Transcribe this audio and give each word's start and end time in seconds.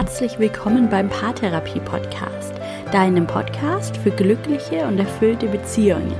herzlich 0.00 0.38
willkommen 0.38 0.88
beim 0.88 1.10
Paartherapie 1.10 1.78
Podcast, 1.80 2.54
deinem 2.90 3.26
Podcast 3.26 3.98
für 3.98 4.10
glückliche 4.10 4.86
und 4.86 4.98
erfüllte 4.98 5.46
Beziehungen. 5.46 6.14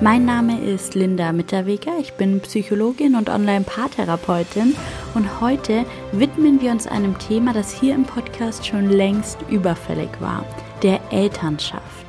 Mein 0.00 0.24
Name 0.24 0.60
ist 0.60 0.94
Linda 0.94 1.32
Mitterweger, 1.32 1.98
ich 2.00 2.12
bin 2.12 2.38
Psychologin 2.38 3.16
und 3.16 3.28
Online-Paartherapeutin 3.28 4.76
und 5.14 5.40
heute 5.40 5.84
widmen 6.12 6.60
wir 6.60 6.70
uns 6.70 6.86
einem 6.86 7.18
Thema, 7.18 7.52
das 7.52 7.72
hier 7.72 7.96
im 7.96 8.04
Podcast 8.04 8.64
schon 8.64 8.88
längst 8.88 9.38
überfällig 9.50 10.10
war, 10.20 10.46
der 10.84 11.00
Elternschaft. 11.10 12.08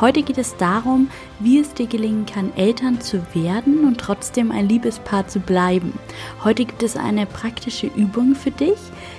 Heute 0.00 0.22
geht 0.22 0.38
es 0.38 0.56
darum, 0.56 1.08
wie 1.38 1.60
es 1.60 1.72
dir 1.72 1.86
gelingen 1.86 2.26
kann, 2.26 2.52
Eltern 2.56 3.00
zu 3.00 3.22
werden 3.32 3.84
und 3.86 3.98
trotzdem 3.98 4.50
ein 4.50 4.68
Liebespaar 4.68 5.26
zu 5.28 5.40
bleiben. 5.40 5.94
Heute 6.42 6.64
gibt 6.64 6.82
es 6.82 6.96
eine 6.96 7.26
praktische 7.26 7.86
Übung 7.86 8.34
für 8.34 8.50
dich. 8.50 8.76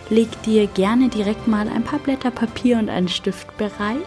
Leg 0.10 0.30
dir 0.44 0.68
gerne 0.68 1.10
direkt 1.10 1.48
mal 1.48 1.68
ein 1.68 1.84
paar 1.84 2.00
Blätter 2.00 2.32
Papier 2.32 2.78
und 2.78 2.90
einen 2.90 3.08
Stift 3.08 3.58
bereit 3.58 3.98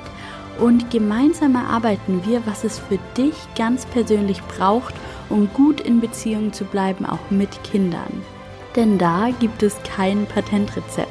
und 0.61 0.91
gemeinsam 0.91 1.55
erarbeiten 1.55 2.23
wir, 2.25 2.47
was 2.47 2.65
es 2.65 2.79
für 2.79 2.99
dich 3.17 3.35
ganz 3.57 3.87
persönlich 3.87 4.43
braucht, 4.43 4.95
um 5.29 5.49
gut 5.53 5.81
in 5.81 6.01
Beziehung 6.01 6.53
zu 6.53 6.65
bleiben, 6.65 7.05
auch 7.05 7.31
mit 7.31 7.63
Kindern. 7.65 8.23
Denn 8.77 8.99
da 8.99 9.31
gibt 9.41 9.63
es 9.63 9.77
kein 9.83 10.27
Patentrezept. 10.27 11.09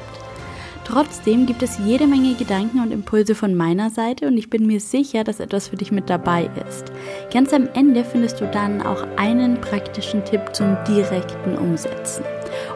Trotzdem 0.86 1.45
gibt 1.45 1.64
es 1.64 1.80
jede 1.80 2.08
Menge 2.08 2.36
Gedanken 2.36 2.80
und 2.80 2.92
Impulse 2.92 3.36
von 3.36 3.56
meiner 3.56 3.90
Seite 3.90 4.26
und 4.26 4.38
ich 4.38 4.50
bin 4.50 4.66
mir 4.66 4.80
sicher, 4.80 5.26
dass 5.26 5.42
etwas 5.42 5.67
für 5.67 5.76
dich 5.76 5.92
mit 5.92 6.09
dabei 6.09 6.50
ist. 6.66 6.94
Ganz 7.34 7.52
am 7.52 7.67
Ende 7.73 8.06
findest 8.06 8.39
du 8.39 8.45
dann 8.45 8.81
auch 8.81 9.06
einen 9.17 9.59
praktischen 9.59 10.23
Tipp 10.23 10.56
zum 10.56 10.78
direkten 10.88 11.58
Umsetzen. 11.58 12.23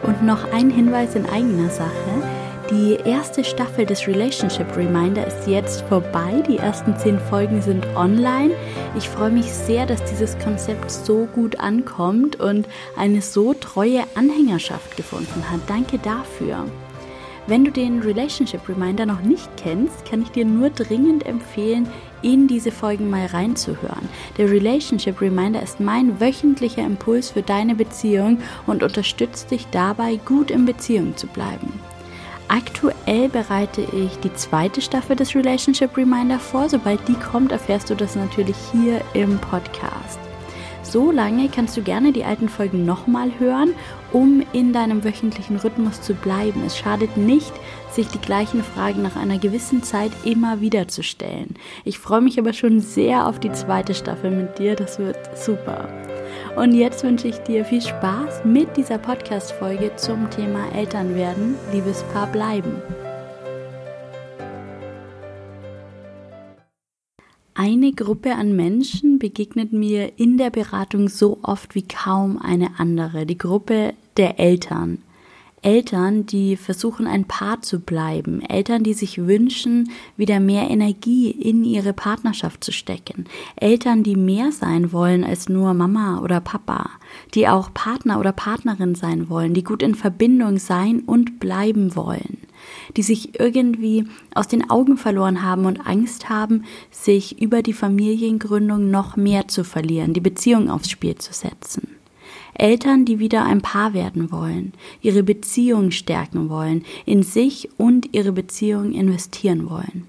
Und 0.02 0.22
noch 0.22 0.52
ein 0.52 0.70
Hinweis 0.70 1.14
in 1.14 1.26
eigener 1.26 1.70
Sache. 1.70 1.90
Die 2.70 2.96
erste 3.04 3.44
Staffel 3.44 3.84
des 3.84 4.06
Relationship 4.06 4.76
Reminder 4.76 5.26
ist 5.26 5.46
jetzt 5.46 5.82
vorbei. 5.82 6.42
Die 6.48 6.56
ersten 6.56 6.96
zehn 6.96 7.18
Folgen 7.18 7.60
sind 7.60 7.86
online. 7.94 8.54
Ich 8.96 9.08
freue 9.08 9.30
mich 9.30 9.52
sehr, 9.52 9.84
dass 9.84 10.02
dieses 10.04 10.38
Konzept 10.38 10.90
so 10.90 11.26
gut 11.34 11.60
ankommt 11.60 12.40
und 12.40 12.66
eine 12.96 13.20
so 13.20 13.52
treue 13.52 14.04
Anhängerschaft 14.14 14.96
gefunden 14.96 15.44
hat. 15.50 15.60
Danke 15.66 15.98
dafür. 15.98 16.64
Wenn 17.46 17.64
du 17.64 17.72
den 17.72 18.00
Relationship 18.00 18.66
Reminder 18.68 19.04
noch 19.04 19.20
nicht 19.20 19.50
kennst, 19.56 20.04
kann 20.04 20.22
ich 20.22 20.30
dir 20.30 20.44
nur 20.44 20.70
dringend 20.70 21.26
empfehlen, 21.26 21.88
in 22.22 22.48
diese 22.48 22.72
Folgen 22.72 23.10
mal 23.10 23.26
reinzuhören. 23.26 24.08
Der 24.38 24.50
Relationship 24.50 25.20
Reminder 25.20 25.62
ist 25.62 25.80
mein 25.80 26.20
wöchentlicher 26.20 26.84
Impuls 26.84 27.30
für 27.30 27.42
deine 27.42 27.74
Beziehung 27.74 28.38
und 28.66 28.82
unterstützt 28.82 29.50
dich 29.50 29.66
dabei, 29.70 30.16
gut 30.24 30.50
in 30.50 30.64
Beziehung 30.64 31.16
zu 31.16 31.26
bleiben. 31.26 31.72
Aktuell 32.48 33.28
bereite 33.28 33.80
ich 33.80 34.18
die 34.18 34.34
zweite 34.34 34.82
Staffel 34.82 35.16
des 35.16 35.34
Relationship 35.34 35.96
Reminder 35.96 36.38
vor. 36.38 36.68
Sobald 36.68 37.06
die 37.08 37.14
kommt, 37.14 37.50
erfährst 37.50 37.88
du 37.88 37.94
das 37.94 38.14
natürlich 38.14 38.56
hier 38.72 39.00
im 39.14 39.38
Podcast. 39.38 40.18
So 40.82 41.10
lange 41.10 41.48
kannst 41.48 41.76
du 41.78 41.82
gerne 41.82 42.12
die 42.12 42.24
alten 42.24 42.50
Folgen 42.50 42.84
nochmal 42.84 43.30
hören, 43.38 43.72
um 44.12 44.42
in 44.52 44.74
deinem 44.74 45.04
wöchentlichen 45.04 45.56
Rhythmus 45.56 46.02
zu 46.02 46.12
bleiben. 46.12 46.62
Es 46.66 46.76
schadet 46.76 47.16
nicht, 47.16 47.52
sich 47.92 48.08
die 48.08 48.20
gleichen 48.20 48.62
Fragen 48.62 49.02
nach 49.02 49.16
einer 49.16 49.38
gewissen 49.38 49.82
Zeit 49.82 50.12
immer 50.24 50.60
wieder 50.60 50.88
zu 50.88 51.02
stellen. 51.02 51.56
Ich 51.84 51.98
freue 51.98 52.20
mich 52.20 52.38
aber 52.38 52.52
schon 52.52 52.80
sehr 52.80 53.26
auf 53.26 53.38
die 53.38 53.52
zweite 53.52 53.94
Staffel 53.94 54.30
mit 54.30 54.58
dir. 54.58 54.74
Das 54.74 54.98
wird 54.98 55.16
super. 55.38 55.88
Und 56.56 56.74
jetzt 56.74 57.04
wünsche 57.04 57.28
ich 57.28 57.38
dir 57.38 57.64
viel 57.64 57.82
Spaß 57.82 58.44
mit 58.44 58.76
dieser 58.76 58.98
Podcast-Folge 58.98 59.92
zum 59.96 60.28
Thema 60.30 60.70
Elternwerden, 60.74 61.54
Liebespaar 61.72 62.26
bleiben. 62.26 62.82
Eine 67.54 67.92
Gruppe 67.92 68.34
an 68.34 68.56
Menschen 68.56 69.18
begegnet 69.18 69.72
mir 69.72 70.18
in 70.18 70.38
der 70.38 70.50
Beratung 70.50 71.08
so 71.08 71.38
oft 71.42 71.74
wie 71.74 71.86
kaum 71.86 72.38
eine 72.38 72.78
andere, 72.78 73.26
die 73.26 73.38
Gruppe 73.38 73.94
der 74.16 74.40
Eltern. 74.40 75.02
Eltern, 75.62 76.26
die 76.26 76.56
versuchen, 76.56 77.06
ein 77.06 77.24
Paar 77.24 77.62
zu 77.62 77.78
bleiben, 77.78 78.42
Eltern, 78.42 78.82
die 78.82 78.94
sich 78.94 79.26
wünschen, 79.26 79.90
wieder 80.16 80.40
mehr 80.40 80.68
Energie 80.68 81.30
in 81.30 81.64
ihre 81.64 81.92
Partnerschaft 81.92 82.64
zu 82.64 82.72
stecken, 82.72 83.26
Eltern, 83.54 84.02
die 84.02 84.16
mehr 84.16 84.50
sein 84.50 84.92
wollen 84.92 85.22
als 85.22 85.48
nur 85.48 85.72
Mama 85.72 86.20
oder 86.20 86.40
Papa, 86.40 86.90
die 87.34 87.46
auch 87.46 87.72
Partner 87.72 88.18
oder 88.18 88.32
Partnerin 88.32 88.96
sein 88.96 89.28
wollen, 89.28 89.54
die 89.54 89.62
gut 89.62 89.84
in 89.84 89.94
Verbindung 89.94 90.58
sein 90.58 91.00
und 91.06 91.38
bleiben 91.38 91.94
wollen, 91.94 92.38
die 92.96 93.04
sich 93.04 93.38
irgendwie 93.38 94.04
aus 94.34 94.48
den 94.48 94.68
Augen 94.68 94.96
verloren 94.96 95.42
haben 95.42 95.66
und 95.66 95.86
Angst 95.86 96.28
haben, 96.28 96.64
sich 96.90 97.40
über 97.40 97.62
die 97.62 97.72
Familiengründung 97.72 98.90
noch 98.90 99.16
mehr 99.16 99.46
zu 99.46 99.62
verlieren, 99.62 100.12
die 100.12 100.20
Beziehung 100.20 100.70
aufs 100.70 100.90
Spiel 100.90 101.14
zu 101.14 101.32
setzen. 101.32 102.01
Eltern, 102.54 103.04
die 103.04 103.18
wieder 103.18 103.44
ein 103.44 103.62
Paar 103.62 103.94
werden 103.94 104.30
wollen, 104.30 104.72
ihre 105.00 105.22
Beziehung 105.22 105.90
stärken 105.90 106.48
wollen, 106.48 106.84
in 107.06 107.22
sich 107.22 107.68
und 107.78 108.14
ihre 108.14 108.32
Beziehung 108.32 108.92
investieren 108.92 109.70
wollen. 109.70 110.06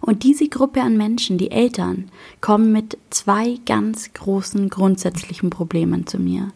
Und 0.00 0.24
diese 0.24 0.48
Gruppe 0.48 0.82
an 0.82 0.96
Menschen, 0.96 1.38
die 1.38 1.52
Eltern, 1.52 2.10
kommen 2.40 2.72
mit 2.72 2.98
zwei 3.10 3.58
ganz 3.66 4.12
großen 4.12 4.68
grundsätzlichen 4.68 5.48
Problemen 5.48 6.06
zu 6.06 6.18
mir. 6.18 6.52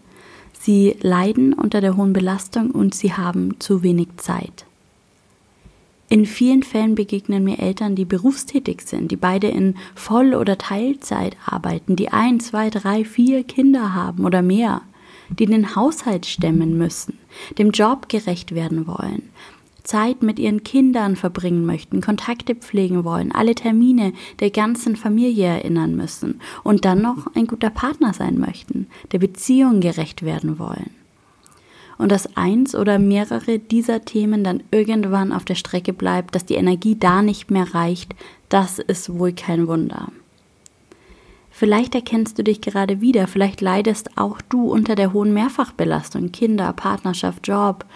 Sie 0.53 0.97
leiden 1.01 1.53
unter 1.53 1.81
der 1.81 1.97
hohen 1.97 2.13
Belastung 2.13 2.73
und 2.73 2.93
sie 2.95 3.13
haben 3.13 3.61
zu 3.61 3.85
wenig 3.85 4.09
Zeit. 4.17 4.67
In 6.09 6.25
vielen 6.25 6.63
Fällen 6.63 6.95
begegnen 6.95 7.43
mir 7.43 7.59
Eltern, 7.59 7.97
die 7.97 8.05
berufstätig 8.05 8.83
sind, 8.83 9.11
die 9.11 9.17
beide 9.17 9.49
in 9.49 9.75
Voll- 9.97 10.35
oder 10.35 10.57
Teilzeit 10.57 11.37
arbeiten, 11.45 11.97
die 11.97 12.11
ein, 12.11 12.39
zwei, 12.39 12.71
drei, 12.71 13.05
vier 13.05 13.43
Kinder 13.43 13.93
haben 13.93 14.25
oder 14.25 14.41
mehr, 14.41 14.83
die 15.31 15.47
den 15.47 15.75
Haushalt 15.75 16.25
stemmen 16.25 16.79
müssen, 16.79 17.19
dem 17.59 17.73
Job 17.73 18.09
gerecht 18.09 18.55
werden 18.55 18.87
wollen, 18.87 19.23
Zeit 19.83 20.23
mit 20.23 20.39
ihren 20.39 20.63
Kindern 20.63 21.17
verbringen 21.17 21.67
möchten, 21.67 22.01
Kontakte 22.01 22.55
pflegen 22.55 23.03
wollen, 23.03 23.33
alle 23.33 23.57
Termine 23.57 24.13
der 24.39 24.51
ganzen 24.51 24.95
Familie 24.95 25.47
erinnern 25.47 25.97
müssen 25.97 26.41
und 26.63 26.85
dann 26.85 27.03
noch 27.03 27.35
ein 27.35 27.49
guter 27.49 27.71
Partner 27.71 28.13
sein 28.13 28.39
möchten, 28.39 28.87
der 29.11 29.19
Beziehung 29.19 29.81
gerecht 29.81 30.23
werden 30.23 30.61
wollen 30.61 30.91
und 31.99 32.11
dass 32.13 32.37
eins 32.37 32.75
oder 32.75 32.99
mehrere 32.99 33.59
dieser 33.59 34.05
Themen 34.05 34.45
dann 34.45 34.63
irgendwann 34.71 35.33
auf 35.33 35.45
der 35.45 35.55
Strecke 35.55 35.93
bleibt, 35.93 36.35
dass 36.35 36.45
die 36.45 36.55
Energie 36.55 36.97
da 36.99 37.23
nicht 37.23 37.51
mehr 37.51 37.75
reicht, 37.75 38.15
das 38.49 38.79
ist 38.79 39.19
wohl 39.19 39.33
kein 39.33 39.67
Wunder. 39.67 40.09
Vielleicht 41.59 41.95
erkennst 41.95 42.39
du 42.39 42.45
dich 42.45 42.61
gerade 42.61 43.01
wieder, 43.01 43.27
vielleicht 43.27 43.63
leidest 43.63 44.19
auch 44.19 44.43
du 44.43 44.71
unter 44.71 44.95
der 44.95 45.15
hohen 45.15 45.33
Mehrfachbelastung, 45.33 46.31
Kinder, 46.31 46.71
Partnerschaft, 46.75 47.49
Job. 47.49 47.87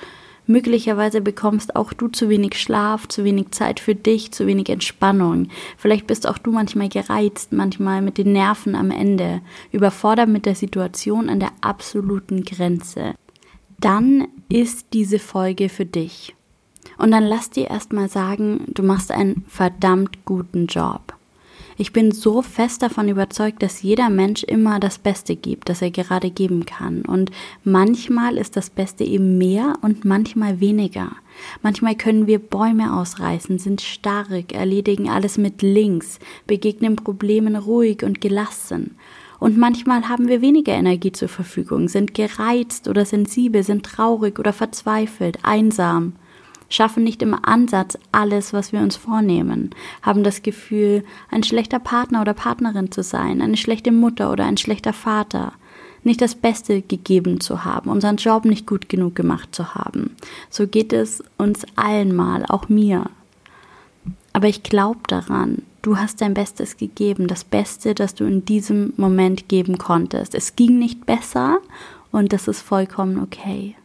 Möglicherweise 0.47 1.21
bekommst 1.21 1.77
auch 1.77 1.93
du 1.93 2.09
zu 2.09 2.31
wenig 2.31 2.59
Schlaf, 2.59 3.06
zu 3.06 3.22
wenig 3.22 3.50
Zeit 3.50 3.78
für 3.78 3.94
dich, 3.94 4.33
zu 4.33 4.47
wenig 4.47 4.71
Entspannung. 4.71 5.49
Vielleicht 5.77 6.06
bist 6.06 6.27
auch 6.27 6.39
du 6.39 6.53
manchmal 6.53 6.89
gereizt, 6.89 7.53
manchmal 7.53 8.00
mit 8.00 8.16
den 8.16 8.33
Nerven 8.33 8.75
am 8.75 8.91
Ende, 8.91 9.43
überfordert 9.72 10.31
mit 10.31 10.47
der 10.47 10.55
Situation 10.55 11.28
an 11.28 11.39
der 11.39 11.53
absoluten 11.60 12.44
Grenze 12.44 13.15
dann 13.80 14.28
ist 14.48 14.88
diese 14.92 15.18
Folge 15.18 15.68
für 15.68 15.86
dich. 15.86 16.34
Und 16.98 17.12
dann 17.12 17.24
lass 17.24 17.50
dir 17.50 17.70
erstmal 17.70 18.08
sagen, 18.08 18.64
du 18.68 18.82
machst 18.82 19.10
einen 19.10 19.44
verdammt 19.48 20.24
guten 20.24 20.66
Job. 20.66 21.14
Ich 21.80 21.94
bin 21.94 22.12
so 22.12 22.42
fest 22.42 22.82
davon 22.82 23.09
überzeugt, 23.09 23.62
dass 23.62 23.80
jeder 23.80 24.10
Mensch 24.10 24.42
immer 24.42 24.80
das 24.80 24.98
Beste 24.98 25.34
gibt, 25.34 25.71
das 25.71 25.80
er 25.80 25.91
gerade 25.91 26.30
geben 26.30 26.66
kann. 26.66 27.00
Und 27.06 27.30
manchmal 27.65 28.36
ist 28.36 28.54
das 28.59 28.68
Beste 28.68 29.03
eben 29.03 29.38
mehr 29.38 29.78
und 29.80 30.04
manchmal 30.04 30.60
weniger. 30.60 31.12
Manchmal 31.62 31.94
können 31.94 32.26
wir 32.26 32.38
Bäume 32.38 32.94
ausreißen, 32.94 33.59
sind 33.59 33.80
stark, 33.80 34.53
erledigen 34.53 35.09
alles 35.09 35.38
mit 35.38 35.62
links, 35.62 36.18
begegnen 36.47 36.97
Problemen 36.97 37.56
ruhig 37.56 38.03
und 38.03 38.21
gelassen. 38.21 38.97
Und 39.41 39.57
manchmal 39.57 40.09
haben 40.09 40.28
wir 40.28 40.42
weniger 40.42 40.75
Energie 40.75 41.13
zur 41.13 41.28
Verfügung, 41.28 41.89
sind 41.89 42.13
gereizt 42.15 42.89
oder 42.89 43.07
sensibel, 43.07 43.63
sind 43.63 43.84
traurig 43.84 44.39
oder 44.39 44.53
verzweifelt, 44.53 45.39
einsam, 45.42 46.13
schaffen 46.69 47.03
nicht 47.04 47.22
im 47.22 47.34
Ansatz 47.34 47.98
alles, 48.13 48.53
was 48.53 48.72
wir 48.72 48.81
uns 48.81 48.97
vornehmen, 48.97 49.71
haben 50.03 50.22
das 50.25 50.42
Gefühl, 50.42 51.04
ein 51.31 51.42
schlechter 51.42 51.78
Partner 51.78 52.21
oder 52.21 52.34
Partnerin 52.34 52.92
zu 52.92 53.03
sein, 53.03 53.41
eine 53.41 53.57
schlechte 53.57 53.92
Mutter 53.92 54.31
oder 54.31 54.45
ein 54.45 54.59
schlechter 54.59 54.92
Vater, 54.92 55.54
nicht 56.04 56.21
das 56.21 56.34
Beste 56.34 56.83
gegeben 56.83 57.41
zu 57.41 57.65
haben, 57.65 57.91
unseren 57.91 58.16
Job 58.16 58.45
nicht 58.45 58.66
gut 58.66 58.91
genug 58.91 59.15
gemacht 59.15 59.54
zu 59.54 59.75
haben. 59.75 60.16
So 60.51 60.66
geht 60.66 60.93
es 60.93 61.25
uns 61.39 61.65
allen 61.77 62.15
mal, 62.15 62.45
auch 62.47 62.69
mir. 62.69 63.07
Aber 64.34 64.48
ich 64.48 64.63
glaube 64.63 65.01
daran, 65.09 65.63
du 65.82 65.97
hast 65.97 66.21
dein 66.21 66.34
Bestes 66.34 66.77
gegeben, 66.77 67.27
das 67.27 67.44
Beste, 67.44 67.94
das 67.94 68.15
du 68.15 68.24
in 68.24 68.44
diesem 68.44 68.92
Moment 68.97 69.48
geben 69.48 69.78
konntest. 69.78 70.34
Es 70.34 70.56
ging 70.56 70.78
nicht 70.78 71.06
besser 71.06 71.59
und 72.12 72.32
das 72.32 72.48
ist 72.48 72.60
vollkommen 72.60 73.22
okay. 73.22 73.77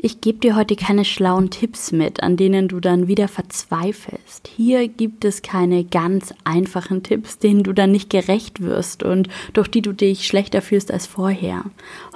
Ich 0.00 0.20
gebe 0.20 0.38
dir 0.38 0.54
heute 0.54 0.76
keine 0.76 1.04
schlauen 1.04 1.50
Tipps 1.50 1.90
mit, 1.90 2.22
an 2.22 2.36
denen 2.36 2.68
du 2.68 2.78
dann 2.78 3.08
wieder 3.08 3.26
verzweifelst. 3.26 4.46
Hier 4.46 4.86
gibt 4.86 5.24
es 5.24 5.42
keine 5.42 5.82
ganz 5.82 6.32
einfachen 6.44 7.02
Tipps, 7.02 7.38
denen 7.38 7.64
du 7.64 7.72
dann 7.72 7.90
nicht 7.90 8.08
gerecht 8.08 8.60
wirst 8.60 9.02
und 9.02 9.28
durch 9.54 9.66
die 9.66 9.82
du 9.82 9.92
dich 9.92 10.28
schlechter 10.28 10.62
fühlst 10.62 10.92
als 10.92 11.08
vorher. 11.08 11.64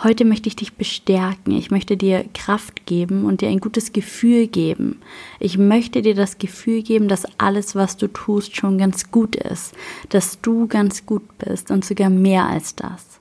Heute 0.01 0.25
möchte 0.25 0.49
ich 0.49 0.55
dich 0.55 0.75
bestärken. 0.75 1.59
Ich 1.59 1.73
möchte 1.73 1.97
dir 1.97 2.25
Kraft 2.35 2.87
geben 2.87 3.25
und 3.25 3.41
dir 3.41 3.49
ein 3.49 3.59
gutes 3.59 3.93
Gefühl 3.93 4.47
geben. 4.47 5.01
Ich 5.41 5.59
möchte 5.59 6.03
dir 6.03 6.15
das 6.15 6.39
Gefühl 6.39 6.85
geben, 6.85 7.09
dass 7.09 7.27
alles, 7.39 7.75
was 7.75 7.97
du 7.97 8.07
tust, 8.07 8.55
schon 8.55 8.79
ganz 8.79 9.11
gut 9.11 9.35
ist, 9.35 9.75
dass 10.09 10.41
du 10.41 10.69
ganz 10.69 11.05
gut 11.05 11.25
bist 11.39 11.73
und 11.73 11.85
sogar 11.85 12.11
mehr 12.11 12.47
als 12.47 12.77
das. 12.77 13.12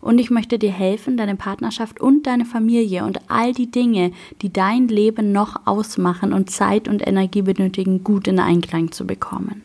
Und 0.00 0.18
ich 0.18 0.30
möchte 0.30 0.58
dir 0.58 0.72
helfen, 0.72 1.16
deine 1.16 1.36
Partnerschaft 1.36 2.00
und 2.00 2.26
deine 2.26 2.44
Familie 2.44 3.04
und 3.04 3.20
all 3.28 3.52
die 3.52 3.70
Dinge, 3.70 4.12
die 4.42 4.52
dein 4.52 4.88
Leben 4.88 5.32
noch 5.32 5.66
ausmachen 5.66 6.32
und 6.32 6.50
Zeit 6.50 6.86
und 6.88 7.06
Energie 7.06 7.42
benötigen, 7.42 8.04
gut 8.04 8.28
in 8.28 8.38
Einklang 8.38 8.92
zu 8.92 9.06
bekommen. 9.06 9.62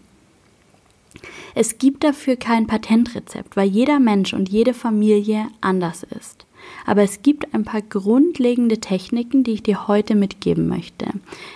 Es 1.54 1.78
gibt 1.78 2.04
dafür 2.04 2.38
kein 2.38 2.66
Patentrezept, 2.68 3.58
weil 3.58 3.68
jeder 3.68 4.00
Mensch 4.00 4.34
und 4.34 4.50
jede 4.50 4.74
Familie 4.74 5.48
anders 5.60 6.04
ist. 6.04 6.46
Aber 6.86 7.04
es 7.04 7.22
gibt 7.22 7.54
ein 7.54 7.64
paar 7.64 7.82
grundlegende 7.82 8.80
Techniken, 8.80 9.44
die 9.44 9.52
ich 9.52 9.64
dir 9.64 9.88
heute 9.88 10.16
mitgeben 10.16 10.68
möchte. 10.68 11.08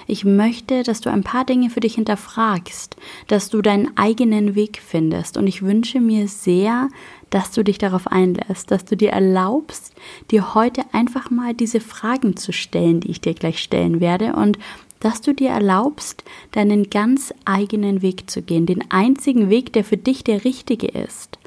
Ich 0.08 0.26
möchte, 0.26 0.84
dass 0.84 1.02
du 1.02 1.10
ein 1.10 1.24
paar 1.24 1.46
Dinge 1.46 1.70
für 1.70 1.80
dich 1.80 1.96
hinterfragst, 1.96 2.96
dass 3.28 3.50
du 3.50 3.62
deinen 3.62 3.98
eigenen 3.98 4.56
Weg 4.56 4.82
findest. 4.86 5.38
Und 5.38 5.48
ich 5.48 5.62
wünsche 5.62 6.00
mir 6.00 6.28
sehr, 6.28 6.90
dass 7.30 7.52
du 7.52 7.64
dich 7.64 7.78
darauf 7.78 8.08
einlässt, 8.08 8.72
dass 8.72 8.86
du 8.86 8.96
dir 8.96 9.10
erlaubst, 9.10 9.94
dir 10.32 10.56
heute 10.56 10.84
einfach 10.94 11.30
mal 11.30 11.54
diese 11.54 11.80
Fragen 11.80 12.38
zu 12.38 12.54
stellen, 12.54 13.02
die 13.02 13.12
ich 13.12 13.22
dir 13.22 13.34
gleich 13.34 13.60
stellen 13.60 14.00
werde 14.00 14.34
und 14.36 14.58
dass 15.00 15.22
du 15.22 15.34
dir 15.34 15.50
erlaubst, 15.50 16.24
deinen 16.52 16.90
ganz 16.90 17.34
eigenen 17.44 18.02
Weg 18.02 18.30
zu 18.30 18.42
gehen, 18.42 18.66
den 18.66 18.90
einzigen 18.90 19.50
Weg, 19.50 19.74
der 19.74 19.84
für 19.84 19.98
dich 19.98 20.24
der 20.24 20.46
richtige 20.46 20.88
ist. 20.88 21.38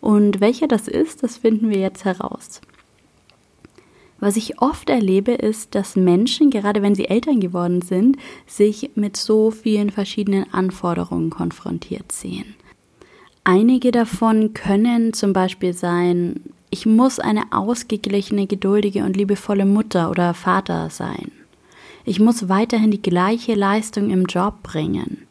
Und 0.00 0.40
welcher 0.40 0.66
das 0.66 0.88
ist, 0.88 1.22
das 1.22 1.38
finden 1.38 1.70
wir 1.70 1.78
jetzt 1.78 2.04
heraus. 2.04 2.60
Was 4.20 4.36
ich 4.36 4.60
oft 4.60 4.90
erlebe, 4.90 5.32
ist, 5.32 5.74
dass 5.74 5.96
Menschen, 5.96 6.50
gerade 6.50 6.82
wenn 6.82 6.94
sie 6.94 7.06
Eltern 7.06 7.40
geworden 7.40 7.80
sind, 7.80 8.18
sich 8.46 8.90
mit 8.94 9.16
so 9.16 9.50
vielen 9.50 9.90
verschiedenen 9.90 10.52
Anforderungen 10.52 11.30
konfrontiert 11.30 12.12
sehen. 12.12 12.54
Einige 13.44 13.90
davon 13.90 14.52
können 14.52 15.14
zum 15.14 15.32
Beispiel 15.32 15.72
sein, 15.72 16.40
ich 16.68 16.84
muss 16.86 17.18
eine 17.18 17.52
ausgeglichene, 17.52 18.46
geduldige 18.46 19.04
und 19.04 19.16
liebevolle 19.16 19.64
Mutter 19.64 20.10
oder 20.10 20.34
Vater 20.34 20.90
sein. 20.90 21.32
Ich 22.04 22.20
muss 22.20 22.48
weiterhin 22.48 22.90
die 22.90 23.02
gleiche 23.02 23.54
Leistung 23.54 24.10
im 24.10 24.26
Job 24.26 24.62
bringen. 24.62 25.26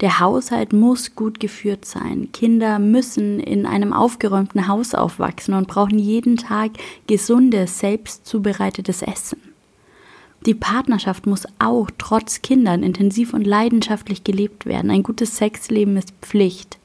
Der 0.00 0.20
Haushalt 0.20 0.72
muss 0.74 1.14
gut 1.14 1.40
geführt 1.40 1.86
sein. 1.86 2.28
Kinder 2.32 2.78
müssen 2.78 3.40
in 3.40 3.64
einem 3.64 3.94
aufgeräumten 3.94 4.68
Haus 4.68 4.94
aufwachsen 4.94 5.54
und 5.54 5.68
brauchen 5.68 5.98
jeden 5.98 6.36
Tag 6.36 6.72
gesundes, 7.06 7.78
selbst 7.78 8.26
zubereitetes 8.26 9.00
Essen. 9.00 9.40
Die 10.44 10.54
Partnerschaft 10.54 11.26
muss 11.26 11.46
auch 11.58 11.90
trotz 11.96 12.42
Kindern 12.42 12.82
intensiv 12.82 13.32
und 13.32 13.46
leidenschaftlich 13.46 14.22
gelebt 14.22 14.66
werden. 14.66 14.90
Ein 14.90 15.02
gutes 15.02 15.38
Sexleben 15.38 15.96
ist 15.96 16.12
Pflicht. 16.20 16.78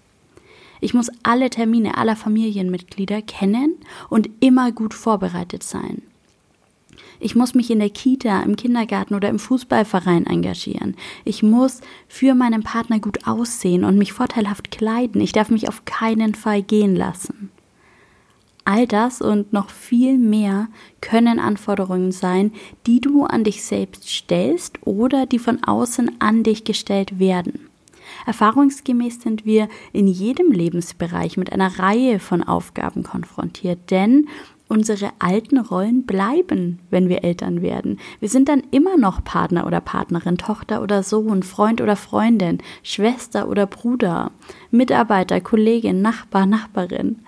Ich 0.79 0.93
muss 0.93 1.11
alle 1.21 1.49
Termine 1.49 1.97
aller 1.97 2.15
Familienmitglieder 2.15 3.21
kennen 3.21 3.75
und 4.09 4.29
immer 4.39 4.71
gut 4.71 4.93
vorbereitet 4.93 5.63
sein. 5.63 6.01
Ich 7.23 7.35
muss 7.35 7.53
mich 7.53 7.69
in 7.69 7.77
der 7.77 7.91
Kita, 7.91 8.41
im 8.41 8.55
Kindergarten 8.55 9.13
oder 9.13 9.29
im 9.29 9.37
Fußballverein 9.37 10.25
engagieren. 10.25 10.95
Ich 11.23 11.43
muss 11.43 11.81
für 12.07 12.33
meinen 12.33 12.63
Partner 12.63 12.99
gut 12.99 13.27
aussehen 13.27 13.83
und 13.83 13.99
mich 13.99 14.11
vorteilhaft 14.11 14.71
kleiden. 14.71 15.21
Ich 15.21 15.31
darf 15.31 15.51
mich 15.51 15.69
auf 15.69 15.85
keinen 15.85 16.33
Fall 16.33 16.63
gehen 16.63 16.95
lassen. 16.95 17.51
All 18.65 18.87
das 18.87 19.21
und 19.21 19.53
noch 19.53 19.69
viel 19.69 20.17
mehr 20.17 20.67
können 20.99 21.39
Anforderungen 21.39 22.11
sein, 22.11 22.53
die 22.87 23.01
du 23.01 23.25
an 23.25 23.43
dich 23.43 23.63
selbst 23.63 24.09
stellst 24.09 24.79
oder 24.85 25.27
die 25.27 25.39
von 25.39 25.63
außen 25.63 26.19
an 26.19 26.41
dich 26.41 26.63
gestellt 26.63 27.19
werden. 27.19 27.67
Erfahrungsgemäß 28.25 29.21
sind 29.21 29.45
wir 29.45 29.67
in 29.93 30.07
jedem 30.07 30.51
Lebensbereich 30.51 31.37
mit 31.37 31.53
einer 31.53 31.79
Reihe 31.79 32.19
von 32.19 32.43
Aufgaben 32.43 33.03
konfrontiert, 33.03 33.91
denn 33.91 34.27
unsere 34.71 35.11
alten 35.19 35.57
Rollen 35.59 36.05
bleiben, 36.05 36.79
wenn 36.89 37.09
wir 37.09 37.25
Eltern 37.25 37.61
werden. 37.61 37.99
Wir 38.21 38.29
sind 38.29 38.47
dann 38.47 38.63
immer 38.71 38.95
noch 38.95 39.21
Partner 39.21 39.67
oder 39.67 39.81
Partnerin, 39.81 40.37
Tochter 40.37 40.81
oder 40.81 41.03
Sohn, 41.03 41.43
Freund 41.43 41.81
oder 41.81 41.97
Freundin, 41.97 42.59
Schwester 42.81 43.49
oder 43.49 43.67
Bruder, 43.67 44.31
Mitarbeiter, 44.71 45.41
Kollegin, 45.41 46.01
Nachbar, 46.01 46.45
Nachbarin. 46.45 47.19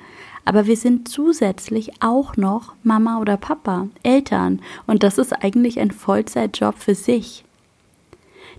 Aber 0.46 0.68
wir 0.68 0.78
sind 0.78 1.10
zusätzlich 1.10 1.92
auch 2.02 2.38
noch 2.38 2.76
Mama 2.82 3.20
oder 3.20 3.36
Papa, 3.36 3.90
Eltern, 4.04 4.62
und 4.88 5.04
das 5.04 5.18
ist 5.18 5.34
eigentlich 5.34 5.82
ein 5.82 5.92
Vollzeitjob 5.92 6.76
für 6.78 6.96
sich. 6.96 7.44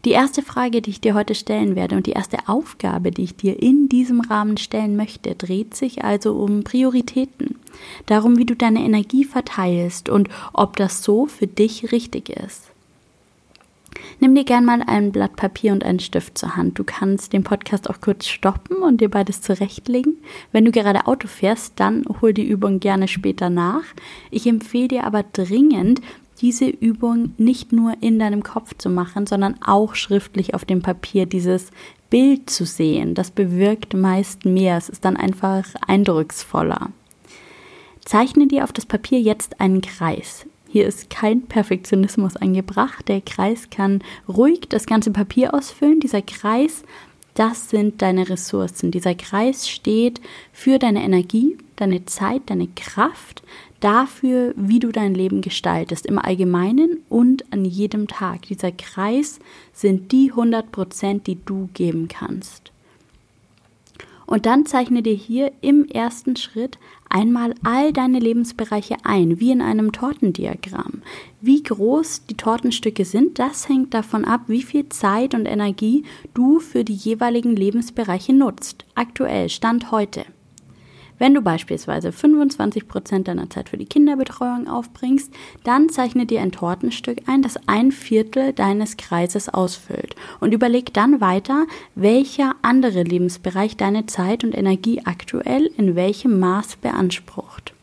Die 0.05 0.11
erste 0.11 0.43
Frage, 0.43 0.83
die 0.83 0.91
ich 0.91 1.01
dir 1.01 1.15
heute 1.15 1.35
stellen 1.35 1.77
werde 1.77 1.97
und 1.97 2.07
die 2.07 2.13
erste 2.13 2.37
Aufgabe, 2.47 3.11
die 3.11 3.25
ich 3.25 3.37
dir 3.37 3.63
in 3.63 3.89
diesem 3.89 4.21
Rahmen 4.21 4.59
stellen 4.59 4.97
möchte, 4.97 5.35
dreht 5.35 5.75
sich 5.75 6.05
also 6.05 6.35
um 6.35 6.63
Prioritäten. 6.63 7.59
Darum, 8.07 8.37
wie 8.37 8.45
du 8.45 8.55
deine 8.55 8.81
Energie 8.85 9.25
verteilst 9.25 10.11
und 10.11 10.29
ob 10.53 10.77
das 10.77 11.03
so 11.03 11.27
für 11.27 11.47
dich 11.47 11.91
richtig 11.91 12.29
ist. 12.29 12.71
Nimm 14.21 14.35
dir 14.35 14.45
gern 14.45 14.65
mal 14.65 14.83
ein 14.87 15.13
Blatt 15.13 15.37
Papier 15.37 15.73
und 15.73 15.85
einen 15.85 16.01
Stift 16.01 16.39
zur 16.39 16.57
Hand. 16.57 16.79
Du 16.79 16.85
kannst 16.85 17.33
den 17.33 17.43
Podcast 17.43 17.89
auch 17.89 18.01
kurz 18.01 18.27
stoppen 18.27 18.79
und 18.79 19.01
dir 19.01 19.09
beides 19.09 19.41
zurechtlegen. 19.41 20.17
Wenn 20.53 20.65
du 20.65 20.71
gerade 20.71 21.07
Auto 21.07 21.29
fährst, 21.29 21.75
dann 21.77 22.05
hol 22.21 22.33
die 22.33 22.47
Übung 22.47 22.81
gerne 22.81 23.09
später 23.09 23.51
nach. 23.51 23.85
Ich 24.31 24.47
empfehle 24.47 24.89
dir 24.89 25.05
aber 25.05 25.25
dringend, 25.33 26.01
diese 26.41 26.67
Übung 26.67 27.35
nicht 27.39 27.73
nur 27.73 27.95
in 28.01 28.19
deinem 28.19 28.43
Kopf 28.43 28.75
zu 28.77 28.91
machen, 28.91 29.27
sondern 29.27 29.57
auch 29.65 29.95
schriftlich 29.95 30.55
auf 30.55 30.65
dem 30.65 30.83
Papier 30.83 31.27
dieses 31.27 31.71
Bild 32.11 32.51
zu 32.51 32.65
sehen. 32.65 33.15
Das 33.15 33.31
bewirkt 33.31 33.95
meist 33.95 34.45
mehr. 34.45 34.77
Es 34.77 34.89
ist 34.89 35.05
dann 35.05 35.17
einfach 35.17 35.65
eindrucksvoller. 35.87 36.91
Zeichne 38.05 38.47
dir 38.47 38.65
auf 38.65 38.73
das 38.73 38.87
Papier 38.87 39.21
jetzt 39.21 39.61
einen 39.61 39.81
Kreis. 39.81 40.47
Hier 40.69 40.87
ist 40.87 41.09
kein 41.09 41.43
Perfektionismus 41.43 42.37
angebracht. 42.37 43.09
Der 43.09 43.21
Kreis 43.21 43.71
kann 43.71 44.03
ruhig 44.29 44.63
das 44.69 44.87
ganze 44.87 45.13
Papier 45.13 45.55
ausfüllen. 45.55 46.01
Dieser 46.01 46.21
Kreis, 46.21 46.83
das 47.35 47.71
sind 47.71 48.03
deine 48.03 48.29
Ressourcen. 48.29 48.91
Dieser 48.91 49.15
Kreis 49.15 49.69
steht 49.69 50.21
für 50.53 50.79
deine 50.79 51.05
Energie, 51.05 51.57
deine 51.77 52.05
Zeit, 52.07 52.43
deine 52.47 52.69
Kraft, 52.75 53.43
dafür, 53.85 54.55
wie 54.57 54.79
du 54.79 54.91
dein 54.91 55.15
Leben 55.15 55.43
gestaltest, 55.43 56.07
im 56.07 56.19
Allgemeinen 56.19 57.03
und 57.11 57.53
an 57.53 57.65
jedem 57.67 58.09
Tag. 58.09 58.43
Dieser 58.43 58.73
Kreis 58.73 59.39
sind 59.75 60.11
die 60.11 60.31
100 60.31 60.73
Prozent, 60.73 61.27
die 61.27 61.39
du 61.45 61.69
geben 61.75 62.09
kannst. 62.09 62.73
Und 64.27 64.47
dann 64.47 64.65
zeichne 64.65 65.03
dir 65.03 65.15
hier 65.15 65.53
im 65.61 65.87
ersten 65.87 66.37
Schritt 66.37 66.79
einmal 67.11 67.55
all 67.63 67.93
deine 67.93 68.19
Lebensbereiche 68.19 68.97
ein, 69.05 69.39
wie 69.39 69.51
in 69.51 69.61
einem 69.61 69.93
Tortendiagramm. 69.93 71.03
Wie 71.43 71.63
groß 71.63 72.23
die 72.31 72.37
Tortenstücke 72.39 73.05
sind, 73.05 73.39
das 73.39 73.69
hängt 73.69 73.93
davon 73.93 74.25
ab, 74.25 74.45
wie 74.47 74.63
viel 74.63 74.89
Zeit 74.89 75.35
und 75.35 75.45
Energie 75.45 76.05
du 76.33 76.59
für 76.59 76.85
die 76.85 76.95
jeweiligen 76.95 77.55
Lebensbereiche 77.55 78.33
nutzt. 78.33 78.87
Aktuell, 78.95 79.51
Stand 79.51 79.91
heute. 79.91 80.25
Wenn 81.19 81.35
du 81.35 81.43
beispielsweise 81.43 82.11
25 82.13 82.89
Prozent 82.89 83.29
deiner 83.29 83.49
Zeit 83.49 83.69
für 83.69 83.77
die 83.77 83.87
Kinderbetreuung 83.87 84.69
aufbringst, 84.69 85.33
dann 85.63 85.89
zeichne 85.89 86.27
dir 86.27 86.41
ein 86.41 86.53
Tortenstück 86.53 87.23
ein, 87.27 87.43
das 87.43 87.59
ein 87.67 87.93
Viertel 87.93 88.53
deines 88.53 88.97
Kreises 88.97 89.49
ausfüllt 89.49 90.17
und 90.41 90.53
überleg 90.53 90.93
dann 90.93 91.21
weiter, 91.21 91.67
welcher 91.95 92.57
andere 92.63 93.03
Lebensbereich 93.03 93.77
deine 93.77 94.07
Zeit 94.07 94.43
und 94.45 94.57
Energie 94.57 95.03
aktuell 95.05 95.71
in 95.77 95.95
welchem 95.95 96.41
Maß 96.41 96.77
beansprucht. 96.77 97.75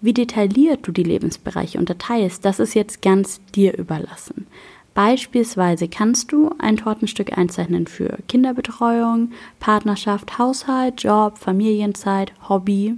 Wie 0.00 0.12
detailliert 0.12 0.86
du 0.86 0.92
die 0.92 1.02
Lebensbereiche 1.02 1.78
unterteilst, 1.78 2.44
das 2.44 2.60
ist 2.60 2.74
jetzt 2.74 3.00
ganz 3.02 3.40
dir 3.54 3.76
überlassen. 3.76 4.46
Beispielsweise 4.94 5.88
kannst 5.88 6.30
du 6.30 6.54
ein 6.58 6.76
Tortenstück 6.76 7.36
einzeichnen 7.36 7.88
für 7.88 8.18
Kinderbetreuung, 8.28 9.32
Partnerschaft, 9.58 10.38
Haushalt, 10.38 11.02
Job, 11.02 11.36
Familienzeit, 11.38 12.32
Hobby, 12.48 12.96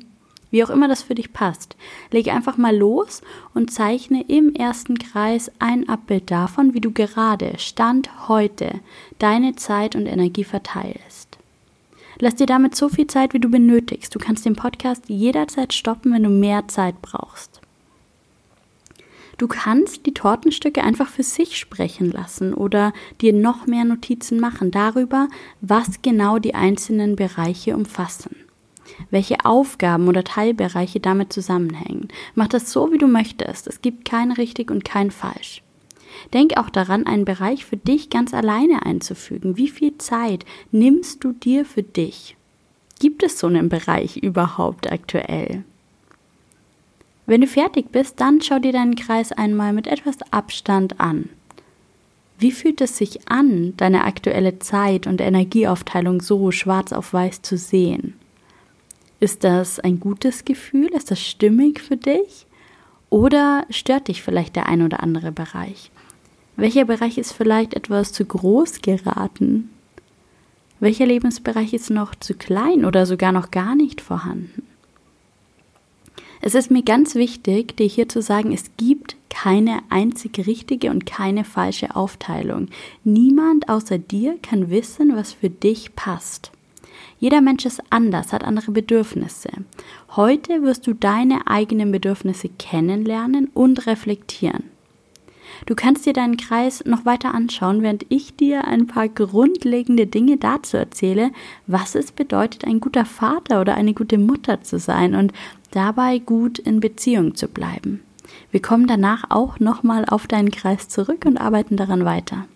wie 0.50 0.62
auch 0.62 0.70
immer 0.70 0.88
das 0.88 1.02
für 1.02 1.14
dich 1.14 1.32
passt. 1.32 1.74
Lege 2.10 2.32
einfach 2.32 2.58
mal 2.58 2.76
los 2.76 3.22
und 3.54 3.72
zeichne 3.72 4.22
im 4.28 4.54
ersten 4.54 4.98
Kreis 4.98 5.50
ein 5.58 5.88
Abbild 5.88 6.30
davon, 6.30 6.74
wie 6.74 6.80
du 6.80 6.92
gerade, 6.92 7.54
Stand 7.58 8.28
heute, 8.28 8.80
deine 9.18 9.56
Zeit 9.56 9.96
und 9.96 10.06
Energie 10.06 10.44
verteilst. 10.44 11.38
Lass 12.18 12.36
dir 12.36 12.46
damit 12.46 12.74
so 12.74 12.88
viel 12.88 13.06
Zeit, 13.06 13.34
wie 13.34 13.40
du 13.40 13.50
benötigst. 13.50 14.14
Du 14.14 14.18
kannst 14.18 14.46
den 14.46 14.56
Podcast 14.56 15.08
jederzeit 15.08 15.74
stoppen, 15.74 16.12
wenn 16.12 16.22
du 16.22 16.30
mehr 16.30 16.68
Zeit 16.68 17.02
brauchst. 17.02 17.60
Du 19.38 19.48
kannst 19.48 20.06
die 20.06 20.14
Tortenstücke 20.14 20.82
einfach 20.82 21.08
für 21.08 21.22
sich 21.22 21.58
sprechen 21.58 22.10
lassen 22.10 22.54
oder 22.54 22.94
dir 23.20 23.34
noch 23.34 23.66
mehr 23.66 23.84
Notizen 23.84 24.40
machen 24.40 24.70
darüber, 24.70 25.28
was 25.60 26.00
genau 26.00 26.38
die 26.38 26.54
einzelnen 26.54 27.16
Bereiche 27.16 27.76
umfassen. 27.76 28.36
Welche 29.10 29.44
Aufgaben 29.44 30.08
oder 30.08 30.24
Teilbereiche 30.24 31.00
damit 31.00 31.32
zusammenhängen. 31.32 32.08
Mach 32.34 32.48
das 32.48 32.72
so, 32.72 32.92
wie 32.92 32.98
du 32.98 33.08
möchtest. 33.08 33.66
Es 33.66 33.82
gibt 33.82 34.06
kein 34.06 34.32
richtig 34.32 34.70
und 34.70 34.86
kein 34.86 35.10
falsch. 35.10 35.62
Denk 36.32 36.56
auch 36.56 36.70
daran, 36.70 37.06
einen 37.06 37.26
Bereich 37.26 37.66
für 37.66 37.76
dich 37.76 38.08
ganz 38.08 38.32
alleine 38.32 38.86
einzufügen. 38.86 39.58
Wie 39.58 39.68
viel 39.68 39.98
Zeit 39.98 40.46
nimmst 40.70 41.22
du 41.24 41.32
dir 41.32 41.66
für 41.66 41.82
dich? 41.82 42.36
Gibt 43.00 43.22
es 43.22 43.38
so 43.38 43.48
einen 43.48 43.68
Bereich 43.68 44.16
überhaupt 44.16 44.90
aktuell? 44.90 45.64
Wenn 47.26 47.40
du 47.40 47.46
fertig 47.48 47.90
bist, 47.90 48.20
dann 48.20 48.40
schau 48.40 48.60
dir 48.60 48.72
deinen 48.72 48.94
Kreis 48.94 49.32
einmal 49.32 49.72
mit 49.72 49.88
etwas 49.88 50.16
Abstand 50.30 51.00
an. 51.00 51.28
Wie 52.38 52.52
fühlt 52.52 52.80
es 52.80 52.96
sich 52.96 53.28
an, 53.28 53.74
deine 53.76 54.04
aktuelle 54.04 54.58
Zeit 54.58 55.06
und 55.06 55.20
Energieaufteilung 55.20 56.20
so 56.20 56.50
schwarz 56.50 56.92
auf 56.92 57.12
weiß 57.12 57.42
zu 57.42 57.56
sehen? 57.56 58.14
Ist 59.18 59.42
das 59.42 59.80
ein 59.80 59.98
gutes 59.98 60.44
Gefühl? 60.44 60.88
Ist 60.88 61.10
das 61.10 61.20
stimmig 61.20 61.80
für 61.80 61.96
dich? 61.96 62.46
Oder 63.08 63.64
stört 63.70 64.08
dich 64.08 64.22
vielleicht 64.22 64.56
der 64.56 64.66
ein 64.66 64.82
oder 64.82 65.02
andere 65.02 65.32
Bereich? 65.32 65.90
Welcher 66.56 66.84
Bereich 66.84 67.16
ist 67.18 67.32
vielleicht 67.32 67.74
etwas 67.74 68.12
zu 68.12 68.24
groß 68.24 68.82
geraten? 68.82 69.70
Welcher 70.78 71.06
Lebensbereich 71.06 71.72
ist 71.72 71.90
noch 71.90 72.14
zu 72.14 72.34
klein 72.34 72.84
oder 72.84 73.06
sogar 73.06 73.32
noch 73.32 73.50
gar 73.50 73.74
nicht 73.74 74.02
vorhanden? 74.02 74.65
Es 76.40 76.54
ist 76.54 76.70
mir 76.70 76.82
ganz 76.82 77.14
wichtig, 77.14 77.76
dir 77.76 77.86
hier 77.86 78.08
zu 78.08 78.22
sagen, 78.22 78.52
es 78.52 78.70
gibt 78.76 79.16
keine 79.30 79.80
einzig 79.90 80.46
richtige 80.46 80.90
und 80.90 81.06
keine 81.06 81.44
falsche 81.44 81.94
Aufteilung. 81.96 82.68
Niemand 83.04 83.68
außer 83.68 83.98
dir 83.98 84.38
kann 84.42 84.70
wissen, 84.70 85.16
was 85.16 85.32
für 85.32 85.50
dich 85.50 85.94
passt. 85.94 86.52
Jeder 87.18 87.40
Mensch 87.40 87.64
ist 87.64 87.82
anders, 87.90 88.32
hat 88.32 88.44
andere 88.44 88.72
Bedürfnisse. 88.72 89.50
Heute 90.16 90.62
wirst 90.62 90.86
du 90.86 90.94
deine 90.94 91.46
eigenen 91.46 91.90
Bedürfnisse 91.90 92.48
kennenlernen 92.58 93.48
und 93.54 93.86
reflektieren. 93.86 94.64
Du 95.64 95.74
kannst 95.74 96.04
dir 96.04 96.12
deinen 96.12 96.36
Kreis 96.36 96.84
noch 96.84 97.06
weiter 97.06 97.34
anschauen, 97.34 97.82
während 97.82 98.04
ich 98.10 98.36
dir 98.36 98.66
ein 98.66 98.86
paar 98.86 99.08
grundlegende 99.08 100.06
Dinge 100.06 100.36
dazu 100.36 100.76
erzähle, 100.76 101.30
was 101.66 101.94
es 101.94 102.12
bedeutet, 102.12 102.64
ein 102.64 102.80
guter 102.80 103.06
Vater 103.06 103.60
oder 103.60 103.74
eine 103.74 103.94
gute 103.94 104.18
Mutter 104.18 104.62
zu 104.62 104.78
sein 104.78 105.14
und 105.14 105.32
dabei 105.76 106.18
gut 106.18 106.58
in 106.58 106.80
Beziehung 106.80 107.34
zu 107.34 107.48
bleiben. 107.48 108.00
Wir 108.50 108.62
kommen 108.62 108.86
danach 108.86 109.24
auch 109.28 109.60
nochmal 109.60 110.04
auf 110.08 110.26
deinen 110.26 110.50
Kreis 110.50 110.88
zurück 110.88 111.24
und 111.26 111.36
arbeiten 111.36 111.76
daran 111.76 112.04
weiter. 112.04 112.46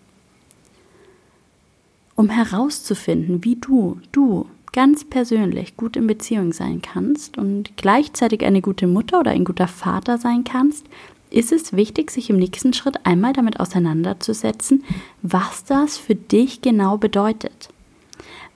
Um 2.15 2.29
herauszufinden, 2.29 3.43
wie 3.43 3.55
du, 3.55 3.99
du 4.11 4.47
ganz 4.73 5.05
persönlich 5.05 5.77
gut 5.77 5.95
in 5.95 6.07
Beziehung 6.07 6.53
sein 6.53 6.81
kannst 6.81 7.37
und 7.37 7.77
gleichzeitig 7.77 8.43
eine 8.43 8.61
gute 8.61 8.87
Mutter 8.87 9.19
oder 9.19 9.31
ein 9.31 9.45
guter 9.45 9.67
Vater 9.67 10.17
sein 10.17 10.43
kannst, 10.43 10.85
ist 11.29 11.51
es 11.51 11.73
wichtig, 11.73 12.11
sich 12.11 12.29
im 12.29 12.37
nächsten 12.37 12.73
Schritt 12.73 13.05
einmal 13.05 13.33
damit 13.33 13.59
auseinanderzusetzen, 13.59 14.83
was 15.21 15.63
das 15.63 15.97
für 15.97 16.15
dich 16.15 16.61
genau 16.61 16.97
bedeutet. 16.97 17.69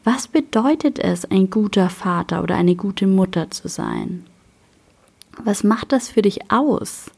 Was 0.03 0.27
bedeutet 0.27 1.00
es, 1.00 1.25
ein 1.25 1.50
guter 1.50 1.89
Vater 1.89 2.43
oder 2.43 2.55
eine 2.55 2.75
gute 2.75 3.07
Mutter 3.07 3.50
zu 3.50 3.67
sein? 3.67 4.25
Was 5.44 5.63
macht 5.63 5.92
das 5.92 6.10
für 6.10 6.22
dich 6.22 6.51
aus? 6.51 7.12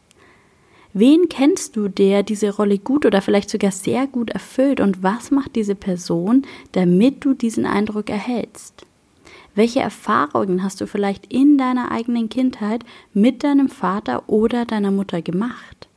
Wen 0.94 1.30
kennst 1.30 1.76
du, 1.76 1.90
der 1.90 2.24
diese 2.24 2.56
Rolle 2.56 2.80
gut 2.80 3.06
oder 3.06 3.22
vielleicht 3.22 3.50
sogar 3.50 3.72
sehr 3.72 4.08
gut 4.08 4.32
erfüllt 4.32 4.80
und 4.80 5.04
was 5.04 5.32
macht 5.32 5.56
diese 5.56 5.76
Person, 5.76 6.44
damit 6.72 7.24
du 7.24 7.34
diesen 7.34 7.66
Eindruck 7.66 8.10
erhältst? 8.10 8.86
Welche 9.54 9.80
Erfahrungen 9.80 10.64
hast 10.64 10.82
du 10.82 10.88
vielleicht 10.88 11.32
in 11.32 11.58
deiner 11.58 11.92
eigenen 11.92 12.30
Kindheit 12.30 12.84
mit 13.14 13.44
deinem 13.44 13.70
Vater 13.70 14.24
oder 14.28 14.66
deiner 14.66 14.92
Mutter 14.92 15.22
gemacht? 15.22 15.88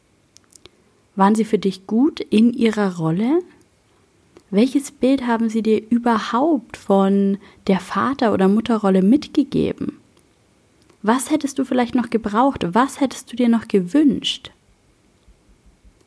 Waren 1.16 1.34
sie 1.34 1.44
für 1.44 1.58
dich 1.58 1.86
gut 1.86 2.20
in 2.20 2.52
ihrer 2.52 2.96
Rolle? 2.96 3.40
Welches 4.50 4.90
Bild 4.90 5.26
haben 5.26 5.48
sie 5.48 5.62
dir 5.62 5.82
überhaupt 5.90 6.76
von 6.76 7.38
der 7.66 7.80
Vater- 7.80 8.32
oder 8.32 8.48
Mutterrolle 8.48 9.02
mitgegeben? 9.02 9.99
Was 11.02 11.30
hättest 11.30 11.58
du 11.58 11.64
vielleicht 11.64 11.94
noch 11.94 12.10
gebraucht? 12.10 12.66
Was 12.72 13.00
hättest 13.00 13.32
du 13.32 13.36
dir 13.36 13.48
noch 13.48 13.68
gewünscht? 13.68 14.50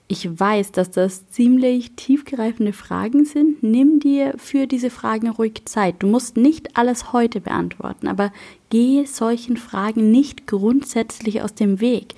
Ich 0.07 0.39
weiß, 0.39 0.71
dass 0.71 0.91
das 0.91 1.27
ziemlich 1.29 1.93
tiefgreifende 1.93 2.73
Fragen 2.73 3.25
sind. 3.25 3.63
Nimm 3.63 3.99
dir 3.99 4.35
für 4.37 4.67
diese 4.67 4.91
Fragen 4.91 5.29
ruhig 5.29 5.63
Zeit. 5.65 5.95
Du 5.99 6.07
musst 6.07 6.37
nicht 6.37 6.77
alles 6.77 7.11
heute 7.13 7.41
beantworten, 7.41 8.07
aber 8.07 8.31
gehe 8.69 9.07
solchen 9.07 9.57
Fragen 9.57 10.11
nicht 10.11 10.45
grundsätzlich 10.45 11.41
aus 11.41 11.55
dem 11.55 11.81
Weg. 11.81 12.13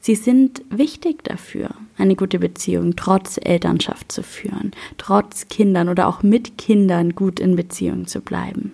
Sie 0.00 0.14
sind 0.14 0.62
wichtig 0.70 1.24
dafür, 1.24 1.70
eine 1.96 2.14
gute 2.14 2.38
Beziehung 2.38 2.94
trotz 2.94 3.40
Elternschaft 3.42 4.12
zu 4.12 4.22
führen, 4.22 4.70
trotz 4.98 5.48
Kindern 5.48 5.88
oder 5.88 6.06
auch 6.06 6.22
mit 6.22 6.58
Kindern 6.58 7.16
gut 7.16 7.40
in 7.40 7.56
Beziehung 7.56 8.06
zu 8.06 8.20
bleiben 8.20 8.72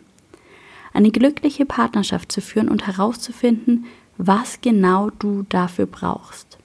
eine 0.93 1.11
glückliche 1.11 1.67
Partnerschaft 1.67 2.33
zu 2.33 2.41
führen 2.41 2.69
und 2.69 2.87
herauszufinden, 2.87 3.87
was 4.17 4.61
genau 4.61 5.11
du 5.11 5.45
dafür 5.49 5.87
brauchst. 5.87 6.59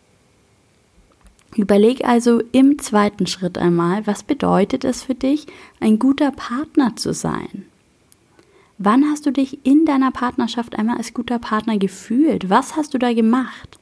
Überleg 1.55 2.03
also 2.03 2.41
im 2.51 2.79
zweiten 2.79 3.27
Schritt 3.27 3.57
einmal, 3.57 4.05
was 4.05 4.23
bedeutet 4.23 4.83
es 4.83 5.03
für 5.03 5.15
dich, 5.15 5.47
ein 5.79 5.99
guter 5.99 6.31
Partner 6.31 6.95
zu 6.97 7.13
sein? 7.13 7.65
Wann 8.77 9.05
hast 9.09 9.25
du 9.25 9.31
dich 9.31 9.65
in 9.65 9.85
deiner 9.85 10.11
Partnerschaft 10.11 10.77
einmal 10.77 10.97
als 10.97 11.13
guter 11.13 11.39
Partner 11.39 11.77
gefühlt? 11.77 12.49
Was 12.49 12.75
hast 12.75 12.93
du 12.93 12.97
da 12.97 13.13
gemacht? 13.13 13.79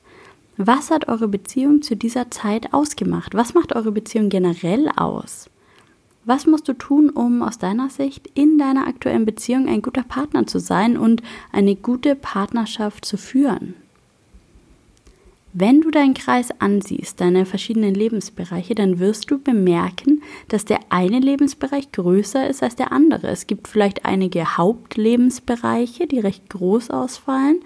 Was 0.58 0.92
hat 0.92 1.08
eure 1.08 1.28
Beziehung 1.28 1.82
zu 1.82 1.96
dieser 1.96 2.30
Zeit 2.30 2.74
ausgemacht? 2.74 3.34
Was 3.34 3.56
macht 3.56 3.76
eure 3.76 3.92
Beziehung 3.92 4.30
generell 4.30 4.88
aus? 4.90 5.50
Was 6.26 6.48
musst 6.48 6.68
du 6.70 6.74
tun, 6.74 7.10
um 7.10 7.42
aus 7.42 7.58
deiner 7.58 7.90
Sicht 7.90 8.30
in 8.34 8.58
deiner 8.58 8.88
aktuellen 8.88 9.26
Beziehung 9.26 9.68
ein 9.68 9.82
guter 9.82 10.04
Partner 10.04 10.48
zu 10.48 10.60
sein 10.60 10.98
und 10.98 11.22
eine 11.52 11.76
gute 11.76 12.16
Partnerschaft 12.16 13.04
zu 13.04 13.18
führen? 13.18 13.74
Wenn 15.56 15.82
du 15.82 15.92
deinen 15.92 16.16
Kreis 16.16 16.50
ansiehst, 16.60 17.22
deine 17.22 17.46
verschiedenen 17.46 17.94
Lebensbereiche, 17.94 18.74
dann 18.74 18.98
wirst 18.98 19.30
du 19.30 19.38
bemerken, 19.38 20.24
dass 20.48 20.66
der 20.66 20.80
eine 20.90 21.20
Lebensbereich 21.20 21.92
größer 21.92 22.50
ist 22.50 22.64
als 22.64 22.76
der 22.76 22.92
andere. 22.92 23.28
Es 23.28 23.46
gibt 23.46 23.68
vielleicht 23.68 24.04
einige 24.04 24.58
Hauptlebensbereiche, 24.58 26.08
die 26.08 26.20
recht 26.20 26.50
groß 26.50 26.90
ausfallen 26.90 27.60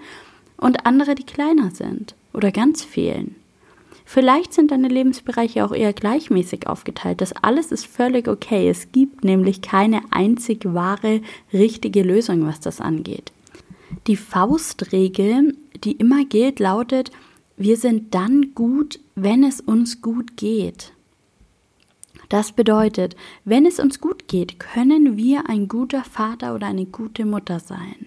und 0.58 0.84
andere, 0.84 1.14
die 1.14 1.24
kleiner 1.24 1.70
sind 1.70 2.14
oder 2.34 2.52
ganz 2.52 2.84
fehlen. 2.84 3.36
Vielleicht 4.10 4.54
sind 4.54 4.70
deine 4.70 4.88
Lebensbereiche 4.88 5.62
auch 5.62 5.72
eher 5.72 5.92
gleichmäßig 5.92 6.66
aufgeteilt. 6.66 7.20
Das 7.20 7.34
alles 7.42 7.70
ist 7.72 7.86
völlig 7.86 8.26
okay. 8.26 8.66
Es 8.66 8.90
gibt 8.90 9.22
nämlich 9.22 9.60
keine 9.60 10.00
einzig 10.10 10.64
wahre, 10.64 11.20
richtige 11.52 12.02
Lösung, 12.02 12.46
was 12.46 12.58
das 12.58 12.80
angeht. 12.80 13.32
Die 14.06 14.16
Faustregel, 14.16 15.54
die 15.84 15.92
immer 15.92 16.24
gilt, 16.24 16.58
lautet, 16.58 17.10
wir 17.58 17.76
sind 17.76 18.14
dann 18.14 18.54
gut, 18.54 18.98
wenn 19.14 19.44
es 19.44 19.60
uns 19.60 20.00
gut 20.00 20.38
geht. 20.38 20.94
Das 22.30 22.52
bedeutet, 22.52 23.14
wenn 23.44 23.66
es 23.66 23.78
uns 23.78 24.00
gut 24.00 24.26
geht, 24.26 24.58
können 24.58 25.18
wir 25.18 25.50
ein 25.50 25.68
guter 25.68 26.02
Vater 26.02 26.54
oder 26.54 26.68
eine 26.68 26.86
gute 26.86 27.26
Mutter 27.26 27.60
sein. 27.60 28.06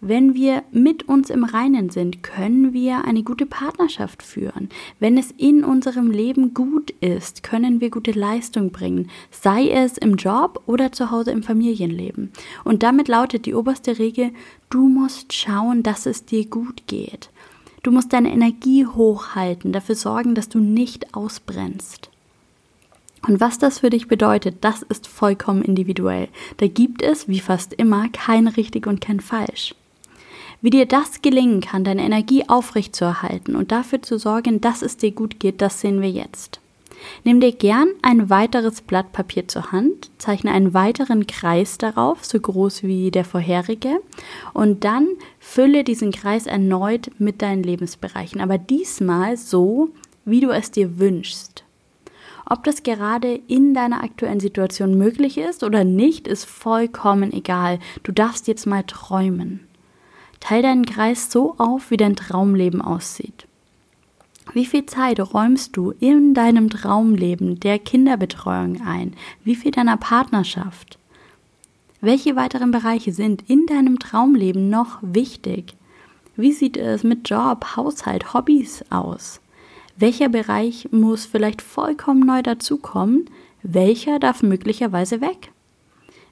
Wenn 0.00 0.34
wir 0.34 0.62
mit 0.70 1.08
uns 1.08 1.28
im 1.28 1.42
Reinen 1.42 1.90
sind, 1.90 2.22
können 2.22 2.72
wir 2.72 3.04
eine 3.04 3.24
gute 3.24 3.46
Partnerschaft 3.46 4.22
führen. 4.22 4.68
Wenn 5.00 5.18
es 5.18 5.32
in 5.36 5.64
unserem 5.64 6.12
Leben 6.12 6.54
gut 6.54 6.92
ist, 7.00 7.42
können 7.42 7.80
wir 7.80 7.90
gute 7.90 8.12
Leistung 8.12 8.70
bringen, 8.70 9.10
sei 9.32 9.68
es 9.68 9.98
im 9.98 10.14
Job 10.14 10.62
oder 10.66 10.92
zu 10.92 11.10
Hause 11.10 11.32
im 11.32 11.42
Familienleben. 11.42 12.30
Und 12.62 12.84
damit 12.84 13.08
lautet 13.08 13.44
die 13.44 13.54
oberste 13.54 13.98
Regel, 13.98 14.30
du 14.70 14.88
musst 14.88 15.32
schauen, 15.32 15.82
dass 15.82 16.06
es 16.06 16.24
dir 16.24 16.46
gut 16.46 16.86
geht. 16.86 17.30
Du 17.82 17.90
musst 17.90 18.12
deine 18.12 18.32
Energie 18.32 18.86
hochhalten, 18.86 19.72
dafür 19.72 19.96
sorgen, 19.96 20.36
dass 20.36 20.48
du 20.48 20.60
nicht 20.60 21.12
ausbrennst. 21.16 22.08
Und 23.26 23.40
was 23.40 23.58
das 23.58 23.80
für 23.80 23.90
dich 23.90 24.06
bedeutet, 24.06 24.58
das 24.60 24.82
ist 24.82 25.08
vollkommen 25.08 25.62
individuell. 25.62 26.28
Da 26.58 26.68
gibt 26.68 27.02
es, 27.02 27.26
wie 27.26 27.40
fast 27.40 27.74
immer, 27.74 28.08
kein 28.10 28.46
richtig 28.46 28.86
und 28.86 29.00
kein 29.00 29.18
falsch. 29.18 29.74
Wie 30.60 30.70
dir 30.70 30.86
das 30.86 31.22
gelingen 31.22 31.60
kann, 31.60 31.84
deine 31.84 32.02
Energie 32.02 32.48
aufrechtzuerhalten 32.48 33.54
und 33.54 33.70
dafür 33.70 34.02
zu 34.02 34.18
sorgen, 34.18 34.60
dass 34.60 34.82
es 34.82 34.96
dir 34.96 35.12
gut 35.12 35.38
geht, 35.38 35.62
das 35.62 35.80
sehen 35.80 36.02
wir 36.02 36.10
jetzt. 36.10 36.60
Nimm 37.22 37.40
dir 37.40 37.52
gern 37.52 37.88
ein 38.02 38.28
weiteres 38.28 38.80
Blatt 38.80 39.12
Papier 39.12 39.46
zur 39.46 39.70
Hand, 39.70 40.10
zeichne 40.18 40.50
einen 40.50 40.74
weiteren 40.74 41.28
Kreis 41.28 41.78
darauf, 41.78 42.24
so 42.24 42.40
groß 42.40 42.82
wie 42.82 43.12
der 43.12 43.24
vorherige, 43.24 44.00
und 44.52 44.82
dann 44.82 45.06
fülle 45.38 45.84
diesen 45.84 46.10
Kreis 46.10 46.46
erneut 46.46 47.10
mit 47.20 47.40
deinen 47.40 47.62
Lebensbereichen, 47.62 48.40
aber 48.40 48.58
diesmal 48.58 49.36
so, 49.36 49.90
wie 50.24 50.40
du 50.40 50.50
es 50.50 50.72
dir 50.72 50.98
wünschst. 50.98 51.62
Ob 52.50 52.64
das 52.64 52.82
gerade 52.82 53.40
in 53.46 53.74
deiner 53.74 54.02
aktuellen 54.02 54.40
Situation 54.40 54.98
möglich 54.98 55.38
ist 55.38 55.62
oder 55.62 55.84
nicht, 55.84 56.26
ist 56.26 56.46
vollkommen 56.46 57.32
egal. 57.32 57.78
Du 58.02 58.10
darfst 58.10 58.48
jetzt 58.48 58.66
mal 58.66 58.82
träumen. 58.82 59.67
Teil 60.40 60.62
deinen 60.62 60.86
Kreis 60.86 61.30
so 61.30 61.54
auf, 61.58 61.90
wie 61.90 61.96
dein 61.96 62.16
Traumleben 62.16 62.80
aussieht. 62.80 63.46
Wie 64.54 64.64
viel 64.64 64.86
Zeit 64.86 65.20
räumst 65.20 65.76
du 65.76 65.92
in 66.00 66.32
deinem 66.32 66.70
Traumleben 66.70 67.60
der 67.60 67.78
Kinderbetreuung 67.78 68.80
ein? 68.80 69.14
Wie 69.44 69.54
viel 69.54 69.72
deiner 69.72 69.96
Partnerschaft? 69.96 70.98
Welche 72.00 72.36
weiteren 72.36 72.70
Bereiche 72.70 73.12
sind 73.12 73.42
in 73.48 73.66
deinem 73.66 73.98
Traumleben 73.98 74.70
noch 74.70 74.98
wichtig? 75.02 75.74
Wie 76.36 76.52
sieht 76.52 76.76
es 76.76 77.02
mit 77.02 77.28
Job, 77.28 77.76
Haushalt, 77.76 78.32
Hobbys 78.32 78.84
aus? 78.90 79.40
Welcher 79.96 80.28
Bereich 80.28 80.88
muss 80.92 81.26
vielleicht 81.26 81.60
vollkommen 81.60 82.20
neu 82.20 82.42
dazukommen? 82.42 83.28
Welcher 83.64 84.20
darf 84.20 84.42
möglicherweise 84.42 85.20
weg? 85.20 85.50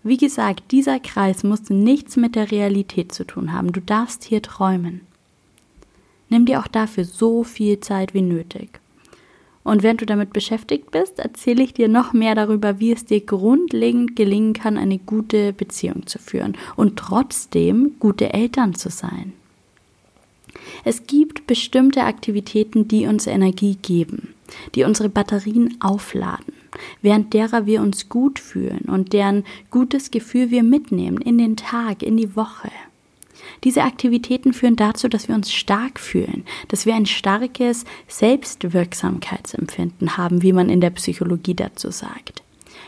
Wie 0.06 0.18
gesagt, 0.18 0.70
dieser 0.70 1.00
Kreis 1.00 1.42
muss 1.42 1.68
nichts 1.68 2.16
mit 2.16 2.36
der 2.36 2.52
Realität 2.52 3.10
zu 3.10 3.26
tun 3.26 3.52
haben. 3.52 3.72
Du 3.72 3.80
darfst 3.80 4.22
hier 4.22 4.40
träumen. 4.40 5.00
Nimm 6.28 6.46
dir 6.46 6.60
auch 6.60 6.68
dafür 6.68 7.04
so 7.04 7.42
viel 7.42 7.80
Zeit 7.80 8.14
wie 8.14 8.22
nötig. 8.22 8.78
Und 9.64 9.82
während 9.82 10.00
du 10.02 10.06
damit 10.06 10.32
beschäftigt 10.32 10.92
bist, 10.92 11.18
erzähle 11.18 11.64
ich 11.64 11.74
dir 11.74 11.88
noch 11.88 12.12
mehr 12.12 12.36
darüber, 12.36 12.78
wie 12.78 12.92
es 12.92 13.04
dir 13.04 13.20
grundlegend 13.20 14.14
gelingen 14.14 14.52
kann, 14.52 14.78
eine 14.78 14.98
gute 14.98 15.52
Beziehung 15.52 16.06
zu 16.06 16.20
führen 16.20 16.56
und 16.76 16.96
trotzdem 16.96 17.96
gute 17.98 18.32
Eltern 18.32 18.76
zu 18.76 18.90
sein. 18.90 19.32
Es 20.84 21.08
gibt 21.08 21.48
bestimmte 21.48 22.04
Aktivitäten, 22.04 22.86
die 22.86 23.08
uns 23.08 23.26
Energie 23.26 23.74
geben, 23.82 24.35
die 24.74 24.84
unsere 24.84 25.08
Batterien 25.08 25.76
aufladen, 25.80 26.54
während 27.02 27.34
derer 27.34 27.66
wir 27.66 27.80
uns 27.80 28.08
gut 28.08 28.38
fühlen 28.38 28.84
und 28.86 29.12
deren 29.12 29.44
gutes 29.70 30.10
Gefühl 30.10 30.50
wir 30.50 30.62
mitnehmen 30.62 31.20
in 31.20 31.38
den 31.38 31.56
Tag, 31.56 32.02
in 32.02 32.16
die 32.16 32.36
Woche. 32.36 32.70
Diese 33.64 33.82
Aktivitäten 33.82 34.52
führen 34.52 34.76
dazu, 34.76 35.08
dass 35.08 35.28
wir 35.28 35.34
uns 35.34 35.52
stark 35.52 35.98
fühlen, 35.98 36.44
dass 36.68 36.86
wir 36.86 36.94
ein 36.94 37.06
starkes 37.06 37.84
Selbstwirksamkeitsempfinden 38.08 40.16
haben, 40.16 40.42
wie 40.42 40.52
man 40.52 40.68
in 40.68 40.80
der 40.80 40.90
Psychologie 40.90 41.54
dazu 41.54 41.90
sagt. 41.90 42.42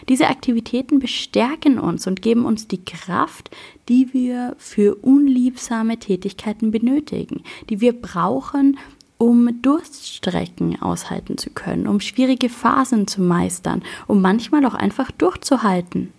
Diese 0.09 0.29
Aktivitäten 0.29 1.01
bestärken 1.01 1.79
uns 1.79 2.07
und 2.07 2.23
geben 2.23 2.45
uns 2.45 2.69
die 2.69 2.85
Kraft, 2.85 3.51
die 3.89 4.13
wir 4.13 4.55
für 4.59 4.95
unliebsame 4.95 5.99
Tätigkeiten 5.99 6.71
benötigen, 6.71 7.43
die 7.69 7.81
wir 7.81 7.93
brauchen, 7.93 8.79
um 9.19 9.61
Durststrecken 9.63 10.81
aushalten 10.81 11.37
zu 11.39 11.51
können, 11.51 11.87
um 11.87 12.01
schwierige 12.01 12.49
Phasen 12.49 13.07
zu 13.07 13.21
meistern, 13.21 13.83
um 14.07 14.23
manchmal 14.23 14.65
auch 14.65 14.75
einfach 14.75 15.11
durchzuhalten. 15.11 16.13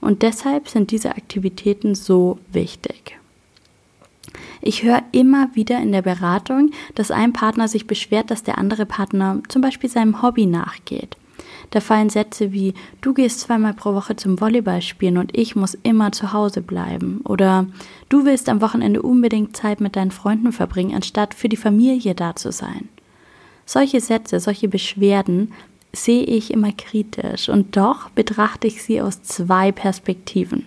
Und 0.00 0.22
deshalb 0.22 0.68
sind 0.68 0.90
diese 0.90 1.10
Aktivitäten 1.10 1.94
so 1.94 2.38
wichtig. 2.52 3.18
Ich 4.60 4.82
höre 4.82 5.02
immer 5.12 5.54
wieder 5.54 5.78
in 5.80 5.92
der 5.92 6.02
Beratung, 6.02 6.70
dass 6.94 7.10
ein 7.10 7.34
Partner 7.34 7.68
sich 7.68 7.86
beschwert, 7.86 8.30
dass 8.30 8.42
der 8.42 8.58
andere 8.58 8.86
Partner 8.86 9.42
zum 9.48 9.60
Beispiel 9.60 9.90
seinem 9.90 10.22
Hobby 10.22 10.46
nachgeht. 10.46 11.16
Da 11.70 11.80
fallen 11.80 12.10
Sätze 12.10 12.52
wie 12.52 12.74
du 13.00 13.14
gehst 13.14 13.40
zweimal 13.40 13.74
pro 13.74 13.94
Woche 13.94 14.16
zum 14.16 14.40
Volleyball 14.40 14.82
spielen 14.82 15.18
und 15.18 15.36
ich 15.36 15.56
muss 15.56 15.74
immer 15.82 16.12
zu 16.12 16.32
Hause 16.32 16.60
bleiben 16.60 17.20
oder 17.24 17.66
du 18.08 18.24
willst 18.24 18.48
am 18.48 18.60
Wochenende 18.60 19.02
unbedingt 19.02 19.56
Zeit 19.56 19.80
mit 19.80 19.96
deinen 19.96 20.10
Freunden 20.10 20.52
verbringen, 20.52 20.94
anstatt 20.94 21.34
für 21.34 21.48
die 21.48 21.56
Familie 21.56 22.14
da 22.14 22.36
zu 22.36 22.52
sein. 22.52 22.88
Solche 23.66 24.00
Sätze, 24.00 24.40
solche 24.40 24.68
Beschwerden 24.68 25.52
sehe 25.92 26.24
ich 26.24 26.52
immer 26.52 26.72
kritisch 26.72 27.48
und 27.48 27.76
doch 27.76 28.10
betrachte 28.10 28.66
ich 28.66 28.82
sie 28.82 29.00
aus 29.00 29.22
zwei 29.22 29.72
Perspektiven. 29.72 30.66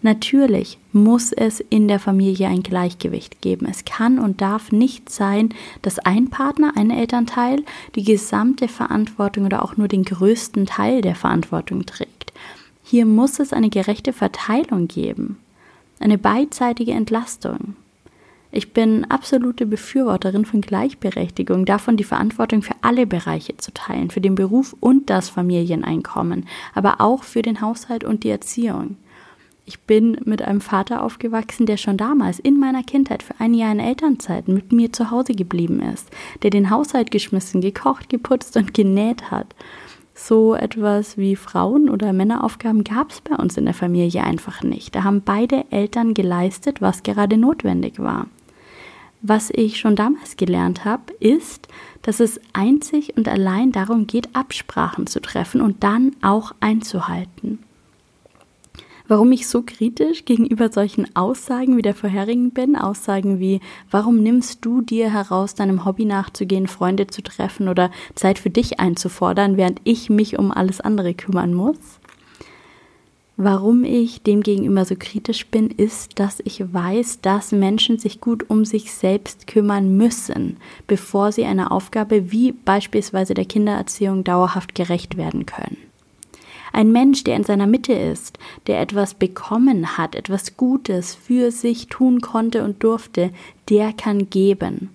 Natürlich 0.00 0.78
muss 0.92 1.32
es 1.32 1.58
in 1.58 1.88
der 1.88 1.98
Familie 1.98 2.46
ein 2.46 2.62
Gleichgewicht 2.62 3.42
geben. 3.42 3.66
Es 3.68 3.84
kann 3.84 4.18
und 4.18 4.40
darf 4.40 4.70
nicht 4.70 5.10
sein, 5.10 5.50
dass 5.82 5.98
ein 5.98 6.30
Partner, 6.30 6.72
ein 6.76 6.90
Elternteil, 6.90 7.64
die 7.96 8.04
gesamte 8.04 8.68
Verantwortung 8.68 9.46
oder 9.46 9.62
auch 9.62 9.76
nur 9.76 9.88
den 9.88 10.04
größten 10.04 10.66
Teil 10.66 11.00
der 11.00 11.16
Verantwortung 11.16 11.84
trägt. 11.84 12.32
Hier 12.84 13.06
muss 13.06 13.40
es 13.40 13.52
eine 13.52 13.70
gerechte 13.70 14.12
Verteilung 14.12 14.86
geben, 14.88 15.38
eine 15.98 16.16
beidseitige 16.16 16.92
Entlastung. 16.92 17.76
Ich 18.50 18.72
bin 18.72 19.04
absolute 19.04 19.66
Befürworterin 19.66 20.46
von 20.46 20.62
Gleichberechtigung, 20.62 21.66
davon 21.66 21.98
die 21.98 22.04
Verantwortung 22.04 22.62
für 22.62 22.72
alle 22.80 23.06
Bereiche 23.06 23.58
zu 23.58 23.74
teilen, 23.74 24.10
für 24.10 24.22
den 24.22 24.36
Beruf 24.36 24.74
und 24.80 25.10
das 25.10 25.28
Familieneinkommen, 25.28 26.46
aber 26.72 27.00
auch 27.00 27.24
für 27.24 27.42
den 27.42 27.60
Haushalt 27.60 28.04
und 28.04 28.24
die 28.24 28.30
Erziehung. 28.30 28.96
Ich 29.68 29.80
bin 29.80 30.16
mit 30.24 30.40
einem 30.40 30.62
Vater 30.62 31.02
aufgewachsen, 31.02 31.66
der 31.66 31.76
schon 31.76 31.98
damals 31.98 32.38
in 32.38 32.58
meiner 32.58 32.82
Kindheit 32.82 33.22
für 33.22 33.34
ein 33.38 33.52
Jahr 33.52 33.70
in 33.70 33.80
Elternzeit 33.80 34.48
mit 34.48 34.72
mir 34.72 34.94
zu 34.94 35.10
Hause 35.10 35.34
geblieben 35.34 35.82
ist, 35.82 36.08
der 36.42 36.48
den 36.48 36.70
Haushalt 36.70 37.10
geschmissen, 37.10 37.60
gekocht, 37.60 38.08
geputzt 38.08 38.56
und 38.56 38.72
genäht 38.72 39.30
hat. 39.30 39.54
So 40.14 40.54
etwas 40.54 41.18
wie 41.18 41.36
Frauen- 41.36 41.90
oder 41.90 42.14
Männeraufgaben 42.14 42.82
gab 42.82 43.10
es 43.10 43.20
bei 43.20 43.36
uns 43.36 43.58
in 43.58 43.66
der 43.66 43.74
Familie 43.74 44.24
einfach 44.24 44.62
nicht. 44.62 44.94
Da 44.94 45.04
haben 45.04 45.20
beide 45.20 45.66
Eltern 45.70 46.14
geleistet, 46.14 46.80
was 46.80 47.02
gerade 47.02 47.36
notwendig 47.36 47.98
war. 47.98 48.26
Was 49.20 49.50
ich 49.50 49.78
schon 49.78 49.96
damals 49.96 50.38
gelernt 50.38 50.86
habe, 50.86 51.12
ist, 51.20 51.68
dass 52.00 52.20
es 52.20 52.40
einzig 52.54 53.18
und 53.18 53.28
allein 53.28 53.70
darum 53.72 54.06
geht, 54.06 54.34
Absprachen 54.34 55.06
zu 55.06 55.20
treffen 55.20 55.60
und 55.60 55.84
dann 55.84 56.16
auch 56.22 56.54
einzuhalten. 56.60 57.58
Warum 59.08 59.32
ich 59.32 59.48
so 59.48 59.62
kritisch 59.62 60.26
gegenüber 60.26 60.70
solchen 60.70 61.16
Aussagen 61.16 61.78
wie 61.78 61.82
der 61.82 61.94
vorherigen 61.94 62.50
bin, 62.50 62.76
Aussagen 62.76 63.40
wie, 63.40 63.60
warum 63.90 64.22
nimmst 64.22 64.62
du 64.66 64.82
dir 64.82 65.10
heraus, 65.10 65.54
deinem 65.54 65.86
Hobby 65.86 66.04
nachzugehen, 66.04 66.68
Freunde 66.68 67.06
zu 67.06 67.22
treffen 67.22 67.68
oder 67.68 67.90
Zeit 68.14 68.38
für 68.38 68.50
dich 68.50 68.80
einzufordern, 68.80 69.56
während 69.56 69.80
ich 69.84 70.10
mich 70.10 70.38
um 70.38 70.52
alles 70.52 70.82
andere 70.82 71.14
kümmern 71.14 71.54
muss? 71.54 71.78
Warum 73.38 73.82
ich 73.84 74.22
dem 74.22 74.42
gegenüber 74.42 74.84
so 74.84 74.94
kritisch 74.98 75.46
bin, 75.46 75.70
ist, 75.70 76.18
dass 76.18 76.40
ich 76.44 76.70
weiß, 76.70 77.22
dass 77.22 77.52
Menschen 77.52 77.98
sich 77.98 78.20
gut 78.20 78.50
um 78.50 78.66
sich 78.66 78.92
selbst 78.92 79.46
kümmern 79.46 79.96
müssen, 79.96 80.58
bevor 80.86 81.32
sie 81.32 81.46
einer 81.46 81.72
Aufgabe 81.72 82.30
wie 82.30 82.52
beispielsweise 82.52 83.32
der 83.32 83.46
Kindererziehung 83.46 84.22
dauerhaft 84.22 84.74
gerecht 84.74 85.16
werden 85.16 85.46
können. 85.46 85.87
Ein 86.72 86.92
Mensch, 86.92 87.24
der 87.24 87.36
in 87.36 87.44
seiner 87.44 87.66
Mitte 87.66 87.92
ist, 87.92 88.38
der 88.66 88.80
etwas 88.80 89.14
bekommen 89.14 89.96
hat, 89.96 90.14
etwas 90.14 90.56
Gutes 90.56 91.14
für 91.14 91.50
sich 91.50 91.86
tun 91.88 92.20
konnte 92.20 92.64
und 92.64 92.82
durfte, 92.82 93.30
der 93.68 93.92
kann 93.92 94.30
geben. 94.30 94.90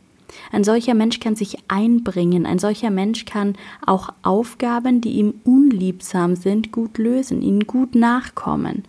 Ein 0.52 0.64
solcher 0.64 0.94
Mensch 0.94 1.20
kann 1.20 1.36
sich 1.36 1.58
einbringen, 1.68 2.46
ein 2.46 2.60
solcher 2.60 2.90
Mensch 2.90 3.26
kann 3.26 3.56
auch 3.86 4.10
Aufgaben, 4.24 5.02
die 5.02 5.14
ihm 5.14 5.36
unliebsam 5.44 6.36
sind, 6.36 6.72
gut 6.72 6.98
lösen, 6.98 7.42
ihnen 7.42 7.68
gut 7.68 7.96
nachkommen, 7.96 8.84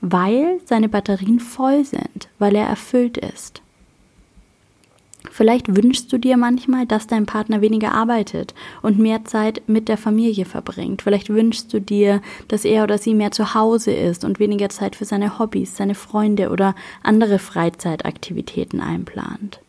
weil 0.00 0.60
seine 0.64 0.88
Batterien 0.88 1.40
voll 1.40 1.84
sind, 1.84 2.28
weil 2.38 2.56
er 2.56 2.66
erfüllt 2.66 3.16
ist. 3.16 3.62
Vielleicht 5.38 5.76
wünschst 5.76 6.12
du 6.12 6.18
dir 6.18 6.36
manchmal, 6.36 6.84
dass 6.84 7.06
dein 7.06 7.24
Partner 7.24 7.60
weniger 7.60 7.92
arbeitet 7.92 8.54
und 8.82 8.98
mehr 8.98 9.24
Zeit 9.24 9.62
mit 9.68 9.86
der 9.86 9.96
Familie 9.96 10.44
verbringt. 10.44 11.00
Vielleicht 11.00 11.28
wünschst 11.28 11.72
du 11.72 11.80
dir, 11.80 12.20
dass 12.48 12.64
er 12.64 12.82
oder 12.82 12.98
sie 12.98 13.14
mehr 13.14 13.30
zu 13.30 13.54
Hause 13.54 13.92
ist 13.92 14.24
und 14.24 14.40
weniger 14.40 14.68
Zeit 14.68 14.96
für 14.96 15.04
seine 15.04 15.38
Hobbys, 15.38 15.76
seine 15.76 15.94
Freunde 15.94 16.50
oder 16.50 16.74
andere 17.04 17.38
Freizeitaktivitäten 17.38 18.80
einplant. 18.80 19.60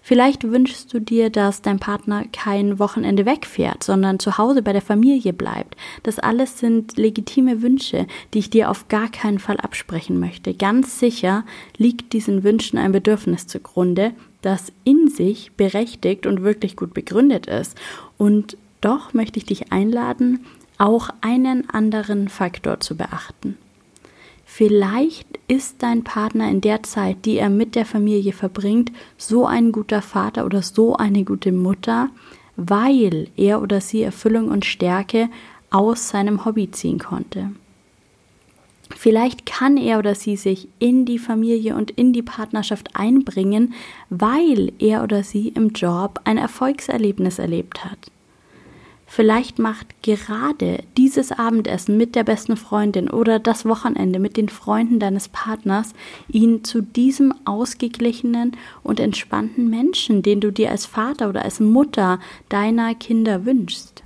Vielleicht 0.00 0.44
wünschst 0.44 0.92
du 0.94 1.00
dir, 1.00 1.28
dass 1.28 1.60
dein 1.60 1.80
Partner 1.80 2.24
kein 2.32 2.78
Wochenende 2.78 3.26
wegfährt, 3.26 3.84
sondern 3.84 4.18
zu 4.18 4.38
Hause 4.38 4.62
bei 4.62 4.72
der 4.72 4.82
Familie 4.82 5.34
bleibt. 5.34 5.76
Das 6.02 6.18
alles 6.18 6.58
sind 6.58 6.96
legitime 6.96 7.60
Wünsche, 7.60 8.06
die 8.32 8.38
ich 8.38 8.48
dir 8.48 8.70
auf 8.70 8.88
gar 8.88 9.08
keinen 9.08 9.38
Fall 9.38 9.58
absprechen 9.58 10.18
möchte. 10.18 10.54
Ganz 10.54 10.98
sicher 10.98 11.44
liegt 11.76 12.14
diesen 12.14 12.42
Wünschen 12.42 12.78
ein 12.78 12.92
Bedürfnis 12.92 13.46
zugrunde, 13.46 14.12
das 14.44 14.72
in 14.84 15.08
sich 15.08 15.52
berechtigt 15.52 16.26
und 16.26 16.42
wirklich 16.42 16.76
gut 16.76 16.94
begründet 16.94 17.46
ist. 17.46 17.78
Und 18.18 18.56
doch 18.80 19.14
möchte 19.14 19.38
ich 19.38 19.46
dich 19.46 19.72
einladen, 19.72 20.44
auch 20.78 21.08
einen 21.20 21.70
anderen 21.70 22.28
Faktor 22.28 22.80
zu 22.80 22.96
beachten. 22.96 23.56
Vielleicht 24.44 25.26
ist 25.48 25.82
dein 25.82 26.04
Partner 26.04 26.50
in 26.50 26.60
der 26.60 26.82
Zeit, 26.82 27.24
die 27.24 27.38
er 27.38 27.50
mit 27.50 27.74
der 27.74 27.86
Familie 27.86 28.32
verbringt, 28.32 28.92
so 29.16 29.46
ein 29.46 29.72
guter 29.72 30.02
Vater 30.02 30.44
oder 30.44 30.62
so 30.62 30.96
eine 30.96 31.24
gute 31.24 31.50
Mutter, 31.50 32.10
weil 32.56 33.28
er 33.36 33.62
oder 33.62 33.80
sie 33.80 34.02
Erfüllung 34.02 34.48
und 34.48 34.64
Stärke 34.64 35.28
aus 35.70 36.08
seinem 36.10 36.44
Hobby 36.44 36.70
ziehen 36.70 36.98
konnte. 36.98 37.50
Vielleicht 38.96 39.44
kann 39.44 39.76
er 39.76 39.98
oder 39.98 40.14
sie 40.14 40.36
sich 40.36 40.68
in 40.78 41.04
die 41.04 41.18
Familie 41.18 41.76
und 41.76 41.90
in 41.90 42.12
die 42.12 42.22
Partnerschaft 42.22 42.90
einbringen, 42.94 43.74
weil 44.08 44.72
er 44.78 45.02
oder 45.02 45.24
sie 45.24 45.48
im 45.48 45.70
Job 45.70 46.20
ein 46.24 46.38
Erfolgserlebnis 46.38 47.38
erlebt 47.38 47.84
hat. 47.84 47.98
Vielleicht 49.06 49.58
macht 49.58 50.02
gerade 50.02 50.82
dieses 50.96 51.30
Abendessen 51.30 51.96
mit 51.96 52.16
der 52.16 52.24
besten 52.24 52.56
Freundin 52.56 53.08
oder 53.08 53.38
das 53.38 53.64
Wochenende 53.64 54.18
mit 54.18 54.36
den 54.36 54.48
Freunden 54.48 54.98
deines 54.98 55.28
Partners 55.28 55.92
ihn 56.28 56.64
zu 56.64 56.80
diesem 56.80 57.32
ausgeglichenen 57.44 58.56
und 58.82 58.98
entspannten 58.98 59.70
Menschen, 59.70 60.22
den 60.22 60.40
du 60.40 60.50
dir 60.50 60.70
als 60.70 60.86
Vater 60.86 61.28
oder 61.28 61.42
als 61.42 61.60
Mutter 61.60 62.18
deiner 62.48 62.94
Kinder 62.94 63.44
wünschst. 63.44 64.03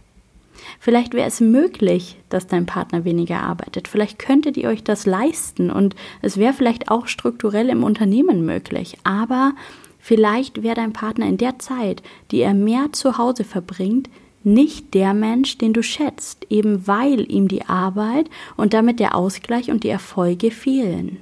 Vielleicht 0.81 1.15
wäre 1.15 1.29
es 1.29 1.41
möglich, 1.41 2.17
dass 2.29 2.47
dein 2.47 2.67
Partner 2.67 3.05
weniger 3.05 3.41
arbeitet. 3.41 3.89
Vielleicht 3.89 4.19
könntet 4.19 4.57
ihr 4.57 4.69
euch 4.69 4.85
das 4.85 5.07
leisten 5.07 5.71
und 5.71 5.95
es 6.23 6.37
wäre 6.37 6.53
vielleicht 6.53 6.91
auch 6.91 7.07
strukturell 7.07 7.69
im 7.69 7.85
Unternehmen 7.85 8.45
möglich. 8.45 8.97
Aber 9.05 9.53
vielleicht 9.99 10.63
wäre 10.63 10.75
dein 10.75 10.93
Partner 10.93 11.27
in 11.27 11.39
der 11.39 11.59
Zeit, 11.59 12.03
die 12.31 12.41
er 12.41 12.55
mehr 12.55 12.93
zu 12.93 13.19
Hause 13.19 13.45
verbringt, 13.45 14.09
nicht 14.45 14.95
der 14.95 15.15
Mensch, 15.15 15.59
den 15.59 15.73
du 15.73 15.83
schätzt, 15.83 16.47
eben 16.49 16.87
weil 16.87 17.31
ihm 17.31 17.49
die 17.49 17.67
Arbeit 17.67 18.31
und 18.57 18.73
damit 18.73 19.01
der 19.01 19.15
Ausgleich 19.15 19.71
und 19.71 19.85
die 19.85 19.89
Erfolge 19.89 20.51
fehlen. 20.51 21.19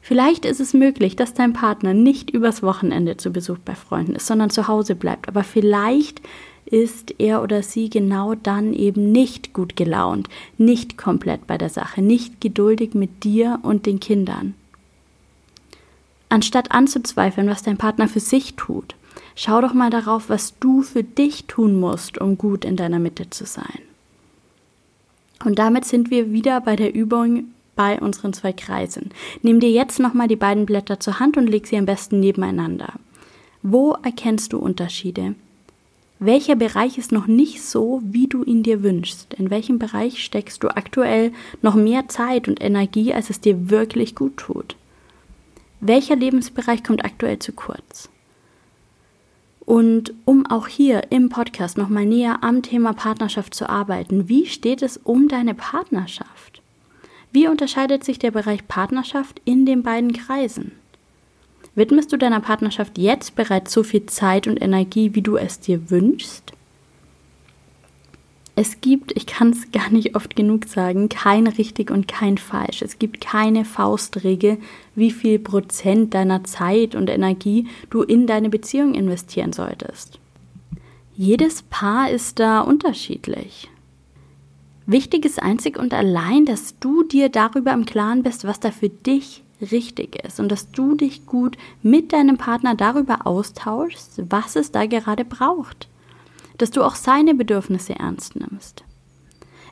Vielleicht 0.00 0.46
ist 0.46 0.60
es 0.60 0.72
möglich, 0.72 1.16
dass 1.16 1.34
dein 1.34 1.52
Partner 1.52 1.92
nicht 1.92 2.30
übers 2.30 2.62
Wochenende 2.62 3.18
zu 3.18 3.30
Besuch 3.30 3.58
bei 3.58 3.74
Freunden 3.74 4.14
ist, 4.14 4.26
sondern 4.26 4.48
zu 4.48 4.66
Hause 4.66 4.94
bleibt, 4.94 5.28
aber 5.28 5.44
vielleicht 5.44 6.22
ist 6.70 7.14
er 7.18 7.42
oder 7.42 7.62
sie 7.62 7.90
genau 7.90 8.34
dann 8.34 8.72
eben 8.72 9.12
nicht 9.12 9.52
gut 9.52 9.76
gelaunt, 9.76 10.28
nicht 10.56 10.96
komplett 10.98 11.46
bei 11.46 11.58
der 11.58 11.68
Sache, 11.68 12.02
nicht 12.02 12.40
geduldig 12.40 12.94
mit 12.94 13.24
dir 13.24 13.58
und 13.62 13.86
den 13.86 14.00
Kindern. 14.00 14.54
Anstatt 16.28 16.72
anzuzweifeln, 16.72 17.48
was 17.48 17.62
dein 17.62 17.78
Partner 17.78 18.08
für 18.08 18.20
sich 18.20 18.54
tut, 18.54 18.94
schau 19.34 19.60
doch 19.60 19.72
mal 19.72 19.90
darauf, 19.90 20.28
was 20.28 20.58
du 20.58 20.82
für 20.82 21.02
dich 21.02 21.46
tun 21.46 21.80
musst, 21.80 22.18
um 22.20 22.36
gut 22.36 22.64
in 22.64 22.76
deiner 22.76 22.98
Mitte 22.98 23.30
zu 23.30 23.46
sein. 23.46 23.80
Und 25.44 25.58
damit 25.58 25.84
sind 25.84 26.10
wir 26.10 26.32
wieder 26.32 26.60
bei 26.60 26.76
der 26.76 26.94
Übung 26.94 27.44
bei 27.76 28.00
unseren 28.00 28.32
zwei 28.32 28.52
Kreisen. 28.52 29.10
Nimm 29.42 29.60
dir 29.60 29.70
jetzt 29.70 30.00
nochmal 30.00 30.26
die 30.26 30.36
beiden 30.36 30.66
Blätter 30.66 30.98
zur 30.98 31.20
Hand 31.20 31.36
und 31.36 31.46
leg 31.46 31.66
sie 31.66 31.78
am 31.78 31.86
besten 31.86 32.18
nebeneinander. 32.18 32.94
Wo 33.62 33.92
erkennst 34.02 34.52
du 34.52 34.58
Unterschiede? 34.58 35.36
Welcher 36.20 36.56
Bereich 36.56 36.98
ist 36.98 37.12
noch 37.12 37.28
nicht 37.28 37.62
so, 37.62 38.02
wie 38.04 38.26
du 38.26 38.42
ihn 38.42 38.64
dir 38.64 38.82
wünschst? 38.82 39.34
In 39.34 39.50
welchem 39.50 39.78
Bereich 39.78 40.24
steckst 40.24 40.64
du 40.64 40.68
aktuell 40.68 41.32
noch 41.62 41.76
mehr 41.76 42.08
Zeit 42.08 42.48
und 42.48 42.60
Energie, 42.60 43.14
als 43.14 43.30
es 43.30 43.40
dir 43.40 43.70
wirklich 43.70 44.16
gut 44.16 44.36
tut? 44.36 44.74
Welcher 45.80 46.16
Lebensbereich 46.16 46.82
kommt 46.82 47.04
aktuell 47.04 47.38
zu 47.38 47.52
kurz? 47.52 48.08
Und 49.60 50.12
um 50.24 50.44
auch 50.46 50.66
hier 50.66 51.12
im 51.12 51.28
Podcast 51.28 51.78
nochmal 51.78 52.06
näher 52.06 52.42
am 52.42 52.62
Thema 52.62 52.94
Partnerschaft 52.94 53.54
zu 53.54 53.68
arbeiten, 53.68 54.28
wie 54.28 54.46
steht 54.46 54.82
es 54.82 54.96
um 54.96 55.28
deine 55.28 55.54
Partnerschaft? 55.54 56.62
Wie 57.30 57.46
unterscheidet 57.46 58.02
sich 58.02 58.18
der 58.18 58.32
Bereich 58.32 58.66
Partnerschaft 58.66 59.40
in 59.44 59.66
den 59.66 59.84
beiden 59.84 60.12
Kreisen? 60.14 60.72
Widmest 61.78 62.12
du 62.12 62.16
deiner 62.16 62.40
Partnerschaft 62.40 62.98
jetzt 62.98 63.36
bereits 63.36 63.72
so 63.72 63.84
viel 63.84 64.04
Zeit 64.06 64.48
und 64.48 64.60
Energie, 64.60 65.14
wie 65.14 65.22
du 65.22 65.36
es 65.36 65.60
dir 65.60 65.92
wünschst? 65.92 66.52
Es 68.56 68.80
gibt, 68.80 69.12
ich 69.16 69.26
kann 69.26 69.50
es 69.50 69.70
gar 69.72 69.88
nicht 69.88 70.16
oft 70.16 70.34
genug 70.34 70.64
sagen, 70.64 71.08
kein 71.08 71.46
richtig 71.46 71.92
und 71.92 72.08
kein 72.08 72.36
falsch. 72.36 72.82
Es 72.82 72.98
gibt 72.98 73.20
keine 73.20 73.64
Faustregel, 73.64 74.58
wie 74.96 75.12
viel 75.12 75.38
Prozent 75.38 76.14
deiner 76.14 76.42
Zeit 76.42 76.96
und 76.96 77.08
Energie 77.08 77.68
du 77.90 78.02
in 78.02 78.26
deine 78.26 78.50
Beziehung 78.50 78.94
investieren 78.94 79.52
solltest. 79.52 80.18
Jedes 81.16 81.62
Paar 81.62 82.10
ist 82.10 82.40
da 82.40 82.60
unterschiedlich. 82.60 83.70
Wichtig 84.86 85.24
ist 85.24 85.40
einzig 85.40 85.78
und 85.78 85.94
allein, 85.94 86.44
dass 86.44 86.76
du 86.80 87.04
dir 87.04 87.28
darüber 87.28 87.72
im 87.72 87.86
Klaren 87.86 88.24
bist, 88.24 88.44
was 88.44 88.58
da 88.58 88.72
für 88.72 88.88
dich 88.88 89.44
richtig 89.60 90.16
ist 90.24 90.40
und 90.40 90.50
dass 90.50 90.70
du 90.70 90.94
dich 90.94 91.26
gut 91.26 91.56
mit 91.82 92.12
deinem 92.12 92.36
Partner 92.36 92.74
darüber 92.74 93.26
austauschst, 93.26 94.22
was 94.30 94.56
es 94.56 94.72
da 94.72 94.86
gerade 94.86 95.24
braucht. 95.24 95.88
Dass 96.58 96.70
du 96.70 96.82
auch 96.82 96.94
seine 96.94 97.34
Bedürfnisse 97.34 97.94
ernst 97.94 98.36
nimmst. 98.36 98.84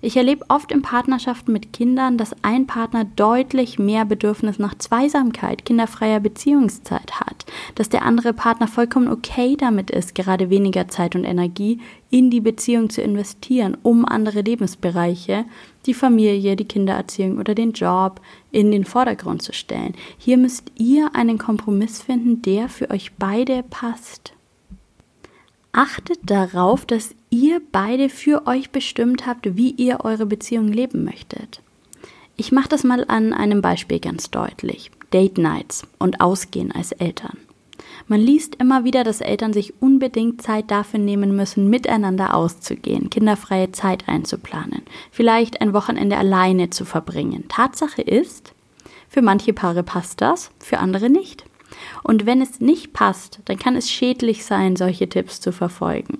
Ich 0.02 0.16
erlebe 0.16 0.44
oft 0.48 0.70
in 0.72 0.82
Partnerschaften 0.82 1.52
mit 1.52 1.72
Kindern, 1.72 2.18
dass 2.18 2.36
ein 2.42 2.66
Partner 2.66 3.04
deutlich 3.04 3.78
mehr 3.78 4.04
Bedürfnis 4.04 4.58
nach 4.58 4.76
Zweisamkeit, 4.76 5.64
kinderfreier 5.64 6.20
Beziehungszeit 6.20 7.20
hat, 7.20 7.46
dass 7.74 7.88
der 7.88 8.02
andere 8.02 8.32
Partner 8.32 8.68
vollkommen 8.68 9.08
okay 9.08 9.56
damit 9.56 9.90
ist, 9.90 10.14
gerade 10.14 10.50
weniger 10.50 10.88
Zeit 10.88 11.16
und 11.16 11.24
Energie 11.24 11.80
in 12.10 12.30
die 12.30 12.40
Beziehung 12.40 12.90
zu 12.90 13.00
investieren, 13.02 13.76
um 13.82 14.04
andere 14.04 14.42
Lebensbereiche, 14.42 15.44
die 15.86 15.94
Familie, 15.94 16.56
die 16.56 16.68
Kindererziehung 16.68 17.38
oder 17.38 17.54
den 17.54 17.72
Job 17.72 18.20
in 18.50 18.70
den 18.70 18.84
Vordergrund 18.84 19.42
zu 19.42 19.52
stellen. 19.52 19.94
Hier 20.18 20.36
müsst 20.36 20.70
ihr 20.76 21.10
einen 21.14 21.38
Kompromiss 21.38 22.02
finden, 22.02 22.42
der 22.42 22.68
für 22.68 22.90
euch 22.90 23.12
beide 23.18 23.62
passt. 23.62 24.34
Achtet 25.72 26.18
darauf, 26.22 26.86
dass 26.86 27.15
ihr 27.30 27.60
beide 27.72 28.08
für 28.08 28.46
euch 28.46 28.70
bestimmt 28.70 29.26
habt, 29.26 29.56
wie 29.56 29.70
ihr 29.70 30.04
eure 30.04 30.26
Beziehung 30.26 30.68
leben 30.68 31.04
möchtet. 31.04 31.60
Ich 32.36 32.52
mache 32.52 32.68
das 32.68 32.84
mal 32.84 33.04
an 33.08 33.32
einem 33.32 33.62
Beispiel 33.62 33.98
ganz 33.98 34.30
deutlich. 34.30 34.90
Date 35.12 35.38
Nights 35.38 35.86
und 35.98 36.20
Ausgehen 36.20 36.72
als 36.72 36.92
Eltern. 36.92 37.38
Man 38.08 38.20
liest 38.20 38.56
immer 38.56 38.84
wieder, 38.84 39.04
dass 39.04 39.20
Eltern 39.20 39.52
sich 39.52 39.80
unbedingt 39.80 40.42
Zeit 40.42 40.70
dafür 40.70 41.00
nehmen 41.00 41.34
müssen, 41.34 41.70
miteinander 41.70 42.34
auszugehen, 42.34 43.10
kinderfreie 43.10 43.72
Zeit 43.72 44.08
einzuplanen, 44.08 44.82
vielleicht 45.10 45.60
ein 45.60 45.72
Wochenende 45.72 46.16
alleine 46.16 46.70
zu 46.70 46.84
verbringen. 46.84 47.44
Tatsache 47.48 48.02
ist, 48.02 48.52
für 49.08 49.22
manche 49.22 49.52
Paare 49.52 49.82
passt 49.82 50.20
das, 50.20 50.50
für 50.58 50.78
andere 50.78 51.10
nicht. 51.10 51.44
Und 52.02 52.26
wenn 52.26 52.40
es 52.40 52.60
nicht 52.60 52.92
passt, 52.92 53.40
dann 53.46 53.58
kann 53.58 53.76
es 53.76 53.90
schädlich 53.90 54.44
sein, 54.44 54.76
solche 54.76 55.08
Tipps 55.08 55.40
zu 55.40 55.52
verfolgen. 55.52 56.18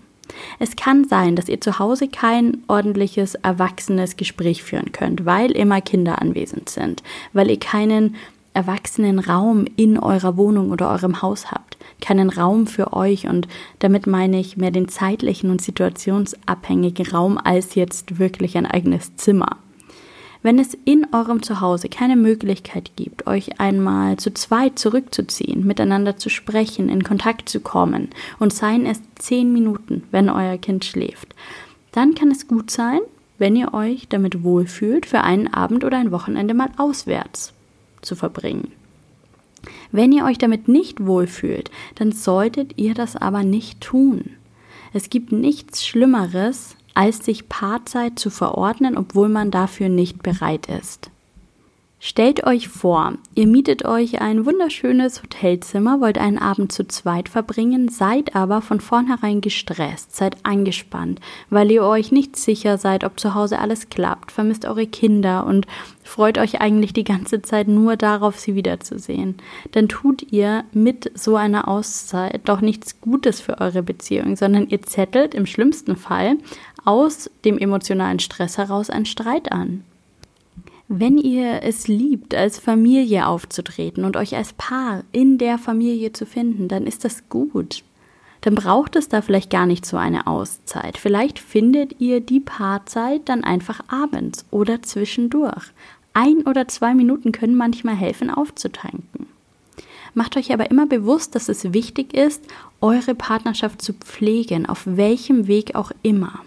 Es 0.59 0.77
kann 0.77 1.05
sein, 1.05 1.37
dass 1.37 1.49
ihr 1.49 1.61
zu 1.61 1.79
Hause 1.79 2.09
kein 2.09 2.63
ordentliches, 2.69 3.35
erwachsenes 3.37 4.17
Gespräch 4.17 4.63
führen 4.63 4.93
könnt, 4.93 5.25
weil 5.25 5.51
immer 5.53 5.81
Kinder 5.81 6.21
anwesend 6.21 6.69
sind, 6.69 7.03
weil 7.33 7.51
ihr 7.51 7.59
keinen 7.59 8.17
erwachsenen 8.57 9.19
Raum 9.19 9.67
in 9.77 9.99
eurer 9.99 10.39
Wohnung 10.39 10.71
oder 10.71 10.91
eurem 10.91 11.21
Haus 11.21 11.51
habt, 11.53 11.77
keinen 12.01 12.31
Raum 12.31 12.67
für 12.67 12.95
euch 12.95 13.29
und 13.29 13.47
damit 13.81 14.07
meine 14.07 14.41
ich 14.41 14.57
mehr 14.57 14.71
den 14.71 14.89
zeitlichen 14.89 15.51
und 15.51 15.61
situationsabhängigen 15.61 17.07
Raum 17.07 17.39
als 17.39 17.75
jetzt 17.75 18.19
wirklich 18.19 18.57
ein 18.57 18.65
eigenes 18.65 19.15
Zimmer. 19.17 19.59
Wenn 20.47 20.61
es 20.61 20.79
in 20.85 21.09
eurem 21.13 21.43
Zuhause 21.43 21.89
keine 21.89 22.15
Möglichkeit 22.15 22.93
gibt, 22.95 23.27
euch 23.27 23.59
einmal 23.59 24.17
zu 24.17 24.33
zweit 24.33 24.79
zurückzuziehen, 24.79 25.67
miteinander 25.67 26.19
zu 26.19 26.29
sprechen, 26.29 26.89
in 26.89 27.03
Kontakt 27.03 27.49
zu 27.49 27.59
kommen 27.59 28.11
und 28.39 28.53
seien 28.53 28.87
es 28.87 29.01
zehn 29.17 29.53
Minuten, 29.53 30.05
wenn 30.13 30.31
euer 30.31 30.57
Kind 30.57 30.85
schläft, 30.85 31.35
dann 31.91 32.15
kann 32.15 32.31
es 32.31 32.47
gut 32.47 32.71
sein, 32.71 33.01
wenn 33.39 33.57
ihr 33.57 33.75
euch 33.75 34.07
damit 34.07 34.45
wohlfühlt, 34.45 35.05
für 35.05 35.23
einen 35.23 35.53
Abend 35.53 35.83
oder 35.83 35.99
ein 35.99 36.13
Wochenende 36.13 36.55
mal 36.55 36.71
auswärts 36.77 37.53
zu 38.01 38.15
verbringen. 38.15 38.71
Wenn 39.91 40.13
ihr 40.13 40.25
euch 40.27 40.39
damit 40.39 40.69
nicht 40.69 41.05
wohlfühlt, 41.05 41.73
dann 41.97 42.13
solltet 42.13 42.79
ihr 42.79 42.95
das 42.95 43.17
aber 43.17 43.43
nicht 43.43 43.81
tun. 43.81 44.31
Es 44.93 45.11
gibt 45.11 45.33
nichts 45.33 45.85
Schlimmeres, 45.85 46.77
als 46.97 47.25
sich 47.25 47.49
Paarzeit 47.49 48.19
zu 48.19 48.31
verordnen, 48.31 48.97
obwohl 48.97 49.29
man 49.29 49.51
dafür 49.51 49.89
nicht 49.89 50.23
bereit 50.23 50.67
ist. 50.69 51.11
Stellt 51.99 52.47
euch 52.47 52.69
vor, 52.69 53.15
ihr 53.35 53.47
mietet 53.47 53.85
euch 53.87 54.21
ein 54.21 54.45
wunderschönes 54.45 55.23
Hotelzimmer, 55.23 56.01
wollt 56.01 56.19
einen 56.19 56.39
Abend 56.39 56.71
zu 56.71 56.87
zweit 56.87 57.29
verbringen, 57.29 57.89
seid 57.89 58.37
aber 58.37 58.61
von 58.61 58.81
vornherein 58.81 59.41
gestresst, 59.41 60.15
seid 60.15 60.37
angespannt, 60.45 61.21
weil 61.49 61.71
ihr 61.71 61.83
euch 61.83 62.13
nicht 62.13 62.37
sicher 62.37 62.77
seid, 62.77 63.03
ob 63.03 63.19
zu 63.19 63.35
Hause 63.35 63.59
alles 63.59 63.89
klappt, 63.89 64.31
vermisst 64.31 64.67
eure 64.67 64.87
Kinder 64.87 65.47
und 65.47 65.67
freut 66.05 66.37
euch 66.37 66.61
eigentlich 66.61 66.93
die 66.93 67.03
ganze 67.03 67.41
Zeit 67.41 67.67
nur 67.67 67.97
darauf, 67.97 68.39
sie 68.39 68.55
wiederzusehen. 68.55 69.37
Dann 69.73 69.89
tut 69.89 70.31
ihr 70.31 70.65
mit 70.73 71.11
so 71.19 71.37
einer 71.37 71.67
Auszeit 71.67 72.43
doch 72.45 72.61
nichts 72.61 73.01
Gutes 73.01 73.41
für 73.41 73.59
eure 73.59 73.83
Beziehung, 73.83 74.37
sondern 74.37 74.69
ihr 74.69 74.83
zettelt 74.83 75.35
im 75.35 75.47
schlimmsten 75.47 75.97
Fall 75.97 76.37
aus 76.87 77.31
dem 77.45 77.59
emotionalen 77.59 78.19
Stress 78.19 78.57
heraus 78.57 78.89
einen 78.89 79.05
Streit 79.05 79.53
an. 79.53 79.85
Wenn 80.89 81.19
ihr 81.19 81.63
es 81.65 81.89
liebt, 81.89 82.35
als 82.35 82.61
Familie 82.61 83.27
aufzutreten 83.27 84.05
und 84.05 84.17
euch 84.17 84.37
als 84.37 84.53
Paar 84.53 85.03
in 85.11 85.37
der 85.37 85.59
Familie 85.59 86.13
zu 86.13 86.27
finden, 86.27 86.69
dann 86.69 86.87
ist 86.87 87.05
das 87.05 87.29
gut. 87.29 87.83
Dann 88.43 88.55
braucht 88.55 88.95
es 88.95 89.09
da 89.09 89.21
vielleicht 89.21 89.51
gar 89.51 89.67
nicht 89.67 89.85
so 89.85 89.97
eine 89.97 90.29
Auszeit. 90.29 90.97
Vielleicht 90.97 91.41
findet 91.41 92.01
ihr 92.01 92.21
die 92.21 92.39
Paarzeit 92.39 93.23
dann 93.29 93.43
einfach 93.43 93.81
abends 93.89 94.47
oder 94.53 94.83
zwischendurch. 94.83 95.73
Ein 96.15 96.43
oder 96.47 96.69
zwei 96.69 96.95
Minuten 96.95 97.33
können 97.33 97.57
manchmal 97.57 97.97
helfen, 97.97 98.31
aufzutanken. 98.31 99.27
Macht 100.15 100.37
euch 100.37 100.53
aber 100.53 100.71
immer 100.71 100.87
bewusst, 100.87 101.35
dass 101.35 101.49
es 101.49 101.75
wichtig 101.75 102.15
ist, 102.15 102.45
eure 102.81 103.17
Partnerschaft 103.17 103.83
zu 103.83 103.93
pflegen, 103.93 104.67
auf 104.67 104.83
welchem 104.87 105.49
Weg 105.49 105.75
auch 105.75 105.91
immer. 106.03 106.41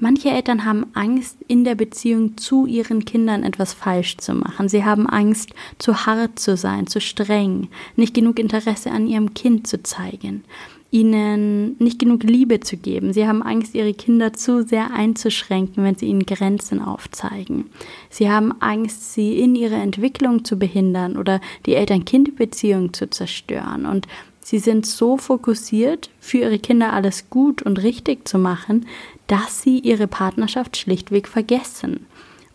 Manche 0.00 0.30
Eltern 0.30 0.64
haben 0.64 0.86
Angst, 0.94 1.36
in 1.48 1.64
der 1.64 1.74
Beziehung 1.74 2.36
zu 2.36 2.66
ihren 2.66 3.04
Kindern 3.04 3.42
etwas 3.42 3.74
falsch 3.74 4.16
zu 4.18 4.34
machen. 4.34 4.68
Sie 4.68 4.84
haben 4.84 5.08
Angst, 5.08 5.50
zu 5.78 6.06
hart 6.06 6.38
zu 6.38 6.56
sein, 6.56 6.86
zu 6.86 7.00
streng, 7.00 7.68
nicht 7.96 8.14
genug 8.14 8.38
Interesse 8.38 8.90
an 8.90 9.06
ihrem 9.06 9.34
Kind 9.34 9.66
zu 9.66 9.82
zeigen 9.82 10.44
ihnen 10.90 11.76
nicht 11.78 11.98
genug 11.98 12.22
Liebe 12.22 12.60
zu 12.60 12.76
geben. 12.76 13.12
Sie 13.12 13.26
haben 13.26 13.42
Angst, 13.42 13.74
ihre 13.74 13.92
Kinder 13.92 14.32
zu 14.32 14.62
sehr 14.62 14.90
einzuschränken, 14.92 15.84
wenn 15.84 15.96
sie 15.96 16.06
ihnen 16.06 16.24
Grenzen 16.24 16.80
aufzeigen. 16.80 17.66
Sie 18.08 18.30
haben 18.30 18.52
Angst, 18.60 19.12
sie 19.12 19.38
in 19.38 19.54
ihrer 19.54 19.82
Entwicklung 19.82 20.44
zu 20.44 20.58
behindern 20.58 21.18
oder 21.18 21.40
die 21.66 21.74
Eltern-Kind-Beziehung 21.74 22.94
zu 22.94 23.10
zerstören. 23.10 23.84
Und 23.84 24.06
sie 24.48 24.58
sind 24.58 24.86
so 24.86 25.18
fokussiert, 25.18 26.08
für 26.20 26.38
ihre 26.38 26.58
Kinder 26.58 26.94
alles 26.94 27.28
gut 27.28 27.60
und 27.60 27.82
richtig 27.82 28.26
zu 28.26 28.38
machen, 28.38 28.86
dass 29.26 29.60
sie 29.60 29.78
ihre 29.78 30.06
Partnerschaft 30.06 30.78
schlichtweg 30.78 31.28
vergessen 31.28 32.06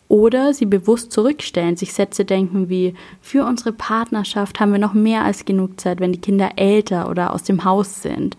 oder 0.08 0.56
sie 0.56 0.66
bewusst 0.66 1.12
zurückstellen, 1.12 1.78
sich 1.78 1.94
Sätze 1.94 2.26
denken 2.26 2.68
wie, 2.68 2.96
für 3.22 3.46
unsere 3.46 3.74
Partnerschaft 3.74 4.60
haben 4.60 4.72
wir 4.72 4.80
noch 4.80 4.94
mehr 4.94 5.24
als 5.24 5.46
genug 5.46 5.80
Zeit, 5.80 6.00
wenn 6.00 6.14
die 6.14 6.22
Kinder 6.22 6.54
älter 6.56 7.12
oder 7.12 7.32
aus 7.32 7.44
dem 7.44 7.64
Haus 7.64 8.02
sind. 8.02 8.38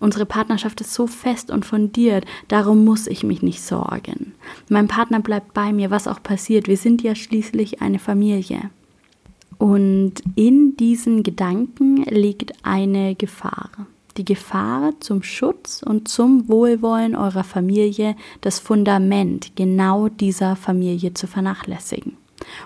Unsere 0.00 0.26
Partnerschaft 0.26 0.80
ist 0.80 0.92
so 0.92 1.06
fest 1.06 1.52
und 1.52 1.66
fundiert, 1.66 2.24
darum 2.48 2.84
muss 2.84 3.06
ich 3.06 3.22
mich 3.22 3.42
nicht 3.42 3.62
sorgen. 3.62 4.34
Mein 4.68 4.88
Partner 4.88 5.20
bleibt 5.20 5.54
bei 5.54 5.72
mir, 5.72 5.92
was 5.92 6.08
auch 6.08 6.22
passiert, 6.22 6.66
wir 6.66 6.76
sind 6.76 7.02
ja 7.02 7.14
schließlich 7.14 7.80
eine 7.80 8.00
Familie. 8.00 8.70
Und 9.58 10.14
in 10.36 10.76
diesen 10.76 11.22
Gedanken 11.22 12.04
liegt 12.04 12.52
eine 12.64 13.14
Gefahr 13.14 13.70
die 14.18 14.24
Gefahr 14.24 14.92
zum 15.00 15.22
Schutz 15.22 15.82
und 15.82 16.08
zum 16.08 16.48
Wohlwollen 16.48 17.14
eurer 17.14 17.44
Familie, 17.44 18.16
das 18.40 18.58
Fundament 18.58 19.52
genau 19.56 20.08
dieser 20.08 20.56
Familie 20.56 21.14
zu 21.14 21.26
vernachlässigen. 21.26 22.16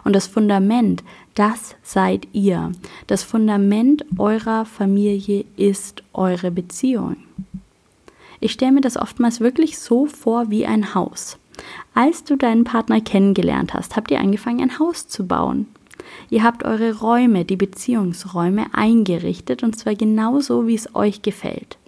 Und 0.05 0.15
das 0.15 0.27
Fundament, 0.27 1.05
das 1.35 1.77
seid 1.83 2.27
ihr. 2.33 2.73
Das 3.07 3.23
Fundament 3.23 4.05
eurer 4.19 4.65
Familie 4.65 5.45
ist 5.57 6.03
eure 6.13 6.51
Beziehung. 6.51 7.17
Ich 8.41 8.53
stelle 8.53 8.73
mir 8.73 8.81
das 8.81 8.97
oftmals 8.97 9.41
wirklich 9.41 9.79
so 9.79 10.07
vor 10.07 10.51
wie 10.51 10.67
ein 10.67 10.95
Haus. 10.95 11.39
Als 11.95 12.25
du 12.25 12.37
deinen 12.37 12.65
Partner 12.65 13.01
kennengelernt 13.01 13.75
hast, 13.75 13.97
habt 13.97 14.11
ihr 14.11 14.21
angefangen, 14.21 14.61
ein 14.61 14.79
Haus 14.79 15.07
zu 15.07 15.27
bauen. 15.27 15.67
Ihr 16.31 16.43
habt 16.43 16.65
eure 16.65 16.99
Räume, 16.99 17.45
die 17.45 17.57
Beziehungsräume, 17.57 18.67
eingerichtet 18.73 19.63
und 19.63 19.77
zwar 19.79 19.95
genauso, 19.95 20.67
wie 20.67 20.75
es 20.75 20.95
euch 20.95 21.23
gefällt. 21.23 21.79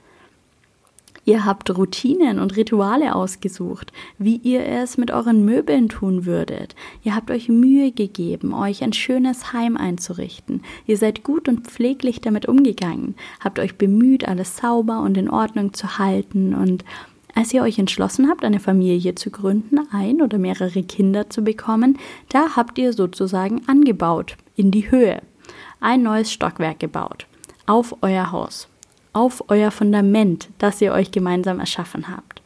Ihr 1.27 1.47
habt 1.47 1.75
Routinen 1.75 2.39
und 2.39 2.57
Rituale 2.57 3.15
ausgesucht, 3.15 3.93
wie 4.19 4.37
ihr 4.37 4.67
es 4.67 4.99
mit 4.99 5.11
euren 5.11 5.45
Möbeln 5.45 5.89
tun 5.89 6.27
würdet. 6.27 6.75
Ihr 7.03 7.17
habt 7.17 7.31
euch 7.31 7.49
Mühe 7.49 7.93
gegeben, 7.93 8.53
euch 8.53 8.85
ein 8.85 8.93
schönes 8.93 9.55
Heim 9.55 9.79
einzurichten. 9.79 10.63
Ihr 10.87 10.99
seid 10.99 11.25
gut 11.25 11.49
und 11.49 11.67
pfleglich 11.67 12.21
damit 12.21 12.47
umgegangen, 12.47 13.15
habt 13.41 13.59
euch 13.59 13.77
bemüht, 13.77 14.29
alles 14.29 14.59
sauber 14.59 15.01
und 15.01 15.17
in 15.17 15.31
Ordnung 15.31 15.73
zu 15.73 15.99
halten 15.99 16.55
und 16.55 16.85
als 17.35 17.53
ihr 17.53 17.63
euch 17.63 17.79
entschlossen 17.79 18.29
habt, 18.29 18.45
eine 18.45 18.61
Familie 18.61 19.15
zu 19.15 19.31
gründen, 19.31 19.81
ein 19.91 20.23
oder 20.23 20.39
mehrere 20.39 20.83
Kinder 20.83 21.31
zu 21.31 21.43
bekommen, 21.43 21.99
da 22.29 22.57
habt 22.57 22.79
ihr 22.79 22.93
sozusagen 22.93 23.63
angebaut, 23.67 24.37
in 24.57 24.71
die 24.71 24.91
Höhe. 24.91 25.21
Ein 25.81 26.03
neues 26.03 26.33
Stockwerk 26.33 26.79
gebaut. 26.79 27.27
Auf 27.67 27.97
euer 28.03 28.31
Haus. 28.31 28.69
Auf 29.13 29.45
euer 29.49 29.71
Fundament, 29.71 30.49
das 30.59 30.81
ihr 30.81 30.93
euch 30.93 31.11
gemeinsam 31.11 31.61
erschaffen 31.61 32.09
habt. 32.09 32.43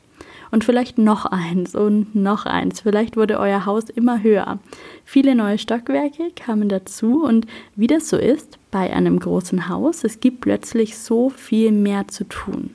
Und 0.51 0.64
vielleicht 0.64 0.96
noch 0.96 1.27
eins 1.27 1.74
und 1.74 2.14
noch 2.14 2.46
eins. 2.46 2.81
Vielleicht 2.81 3.16
wurde 3.16 3.38
euer 3.38 3.66
Haus 3.66 3.90
immer 3.90 4.22
höher. 4.22 4.59
Viele 5.05 5.35
neue 5.35 5.59
Stockwerke 5.59 6.31
kamen 6.35 6.70
dazu 6.70 7.22
und 7.22 7.46
wie 7.77 7.87
das 7.87 8.09
so 8.09 8.16
ist 8.16 8.59
bei 8.70 8.92
einem 8.92 9.18
großen 9.18 9.68
Haus, 9.68 10.05
es 10.05 10.20
gibt 10.20 10.40
plötzlich 10.40 10.96
so 10.98 11.29
viel 11.29 11.72
mehr 11.72 12.09
zu 12.09 12.24
tun. 12.24 12.70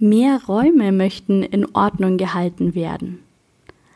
Mehr 0.00 0.40
Räume 0.46 0.92
möchten 0.92 1.42
in 1.42 1.66
Ordnung 1.74 2.18
gehalten 2.18 2.76
werden. 2.76 3.18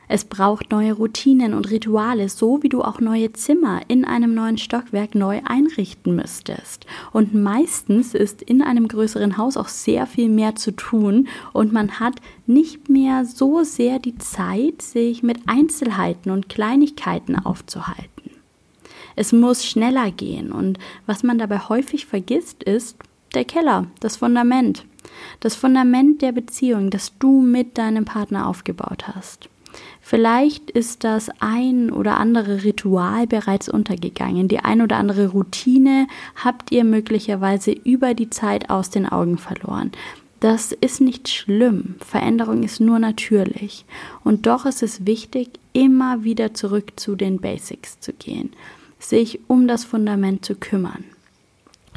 Es 0.08 0.24
braucht 0.24 0.72
neue 0.72 0.94
Routinen 0.94 1.54
und 1.54 1.70
Rituale, 1.70 2.28
so 2.28 2.60
wie 2.64 2.68
du 2.68 2.82
auch 2.82 3.00
neue 3.00 3.32
Zimmer 3.34 3.82
in 3.86 4.04
einem 4.04 4.34
neuen 4.34 4.58
Stockwerk 4.58 5.14
neu 5.14 5.40
einrichten 5.44 6.16
müsstest. 6.16 6.86
Und 7.12 7.34
meistens 7.34 8.14
ist 8.14 8.42
in 8.42 8.62
einem 8.62 8.88
größeren 8.88 9.38
Haus 9.38 9.56
auch 9.56 9.68
sehr 9.68 10.08
viel 10.08 10.28
mehr 10.28 10.56
zu 10.56 10.72
tun 10.72 11.28
und 11.52 11.72
man 11.72 12.00
hat 12.00 12.16
nicht 12.48 12.88
mehr 12.88 13.24
so 13.24 13.62
sehr 13.62 14.00
die 14.00 14.18
Zeit, 14.18 14.82
sich 14.82 15.22
mit 15.22 15.38
Einzelheiten 15.46 16.32
und 16.32 16.48
Kleinigkeiten 16.48 17.36
aufzuhalten. 17.36 18.32
Es 19.14 19.32
muss 19.32 19.64
schneller 19.64 20.10
gehen 20.10 20.50
und 20.50 20.80
was 21.06 21.22
man 21.22 21.38
dabei 21.38 21.60
häufig 21.60 22.06
vergisst, 22.06 22.64
ist 22.64 22.96
der 23.34 23.44
Keller, 23.44 23.86
das 24.00 24.16
Fundament 24.16 24.84
das 25.40 25.54
Fundament 25.54 26.22
der 26.22 26.32
Beziehung, 26.32 26.90
das 26.90 27.12
du 27.18 27.40
mit 27.40 27.78
deinem 27.78 28.04
Partner 28.04 28.46
aufgebaut 28.46 29.04
hast. 29.08 29.48
Vielleicht 30.00 30.70
ist 30.70 31.04
das 31.04 31.30
ein 31.38 31.90
oder 31.90 32.18
andere 32.18 32.64
Ritual 32.64 33.26
bereits 33.26 33.68
untergegangen. 33.68 34.48
Die 34.48 34.58
ein 34.58 34.82
oder 34.82 34.96
andere 34.96 35.28
Routine 35.28 36.08
habt 36.36 36.72
ihr 36.72 36.84
möglicherweise 36.84 37.70
über 37.70 38.12
die 38.14 38.28
Zeit 38.28 38.68
aus 38.68 38.90
den 38.90 39.06
Augen 39.06 39.38
verloren. 39.38 39.92
Das 40.40 40.72
ist 40.72 41.00
nicht 41.00 41.28
schlimm. 41.28 41.94
Veränderung 42.04 42.64
ist 42.64 42.80
nur 42.80 42.98
natürlich. 42.98 43.84
Und 44.24 44.46
doch 44.46 44.66
ist 44.66 44.82
es 44.82 45.06
wichtig, 45.06 45.50
immer 45.72 46.24
wieder 46.24 46.52
zurück 46.52 46.94
zu 46.96 47.14
den 47.14 47.40
Basics 47.40 48.00
zu 48.00 48.12
gehen, 48.12 48.50
sich 48.98 49.38
um 49.46 49.68
das 49.68 49.84
Fundament 49.84 50.44
zu 50.44 50.56
kümmern. 50.56 51.04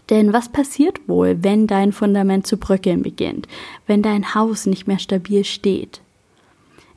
Denn 0.09 0.33
was 0.33 0.49
passiert 0.49 1.07
wohl, 1.07 1.37
wenn 1.41 1.67
dein 1.67 1.91
Fundament 1.91 2.45
zu 2.45 2.57
bröckeln 2.57 3.01
beginnt, 3.01 3.47
wenn 3.87 4.01
dein 4.01 4.35
Haus 4.35 4.65
nicht 4.65 4.87
mehr 4.87 4.99
stabil 4.99 5.43
steht? 5.43 6.01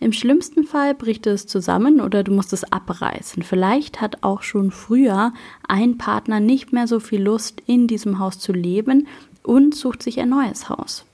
Im 0.01 0.13
schlimmsten 0.13 0.65
Fall 0.65 0.95
bricht 0.95 1.27
es 1.27 1.47
zusammen 1.47 2.01
oder 2.01 2.23
du 2.23 2.33
musst 2.33 2.53
es 2.53 2.71
abreißen. 2.71 3.43
Vielleicht 3.43 4.01
hat 4.01 4.23
auch 4.23 4.43
schon 4.43 4.71
früher 4.71 5.33
ein 5.67 5.99
Partner 5.99 6.39
nicht 6.39 6.73
mehr 6.73 6.87
so 6.87 7.01
viel 7.01 7.21
Lust, 7.21 7.63
in 7.67 7.89
diesem 7.89 8.21
Haus 8.21 8.39
zu 8.39 8.53
leben 8.53 9.09
und 9.43 9.75
sucht 9.75 10.03
sich 10.03 10.21
ein 10.21 10.29
neues 10.29 10.69
Haus. 10.69 11.05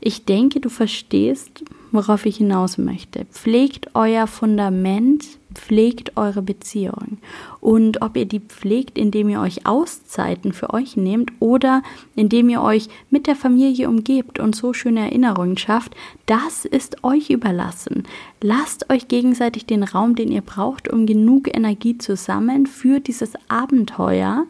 Ich 0.00 0.24
denke, 0.24 0.60
du 0.60 0.68
verstehst, 0.68 1.64
worauf 1.90 2.26
ich 2.26 2.36
hinaus 2.36 2.78
möchte. 2.78 3.24
Pflegt 3.26 3.90
euer 3.94 4.26
Fundament, 4.26 5.24
pflegt 5.52 6.16
eure 6.16 6.42
Beziehung. 6.42 7.18
Und 7.60 8.02
ob 8.02 8.16
ihr 8.16 8.26
die 8.26 8.40
pflegt, 8.40 8.98
indem 8.98 9.28
ihr 9.28 9.40
euch 9.40 9.66
Auszeiten 9.66 10.52
für 10.52 10.72
euch 10.74 10.96
nehmt 10.96 11.32
oder 11.40 11.82
indem 12.16 12.48
ihr 12.48 12.62
euch 12.62 12.88
mit 13.10 13.26
der 13.26 13.36
Familie 13.36 13.88
umgebt 13.88 14.38
und 14.38 14.56
so 14.56 14.72
schöne 14.72 15.00
Erinnerungen 15.00 15.56
schafft, 15.56 15.94
das 16.26 16.64
ist 16.64 17.04
euch 17.04 17.30
überlassen. 17.30 18.04
Lasst 18.40 18.90
euch 18.90 19.08
gegenseitig 19.08 19.66
den 19.66 19.82
Raum, 19.82 20.14
den 20.14 20.32
ihr 20.32 20.42
braucht, 20.42 20.88
um 20.88 21.06
genug 21.06 21.54
Energie 21.54 21.98
zu 21.98 22.16
sammeln 22.16 22.66
für 22.66 23.00
dieses 23.00 23.34
Abenteuer 23.48 24.46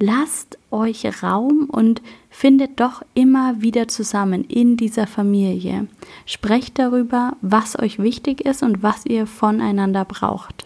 lasst 0.00 0.58
euch 0.70 1.22
Raum 1.22 1.68
und 1.70 2.02
findet 2.30 2.80
doch 2.80 3.02
immer 3.14 3.60
wieder 3.60 3.88
zusammen 3.88 4.44
in 4.44 4.76
dieser 4.76 5.06
Familie. 5.06 5.88
Sprecht 6.24 6.78
darüber, 6.78 7.36
was 7.42 7.78
euch 7.78 7.98
wichtig 7.98 8.40
ist 8.46 8.62
und 8.62 8.82
was 8.82 9.04
ihr 9.04 9.26
voneinander 9.26 10.04
braucht. 10.04 10.64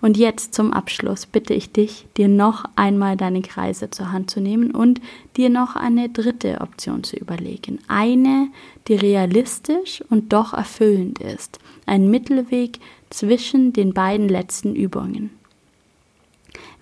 Und 0.00 0.16
jetzt 0.16 0.54
zum 0.54 0.72
Abschluss 0.72 1.26
bitte 1.26 1.54
ich 1.54 1.72
dich, 1.72 2.06
dir 2.16 2.28
noch 2.28 2.64
einmal 2.76 3.16
deine 3.16 3.42
Kreise 3.42 3.90
zur 3.90 4.12
Hand 4.12 4.30
zu 4.30 4.40
nehmen 4.40 4.70
und 4.70 5.00
dir 5.36 5.50
noch 5.50 5.76
eine 5.76 6.08
dritte 6.08 6.60
Option 6.60 7.04
zu 7.04 7.16
überlegen. 7.16 7.78
Eine, 7.88 8.48
die 8.86 8.96
realistisch 8.96 10.02
und 10.10 10.32
doch 10.32 10.52
erfüllend 10.52 11.20
ist. 11.20 11.58
Ein 11.86 12.10
Mittelweg 12.10 12.80
zwischen 13.10 13.72
den 13.72 13.94
beiden 13.94 14.28
letzten 14.28 14.74
Übungen. 14.74 15.30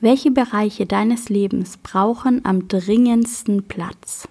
Welche 0.02 0.30
Bereiche 0.30 0.84
deines 0.84 1.30
Lebens 1.30 1.78
brauchen 1.78 2.44
am 2.44 2.68
dringendsten 2.68 3.62
Platz? 3.62 4.28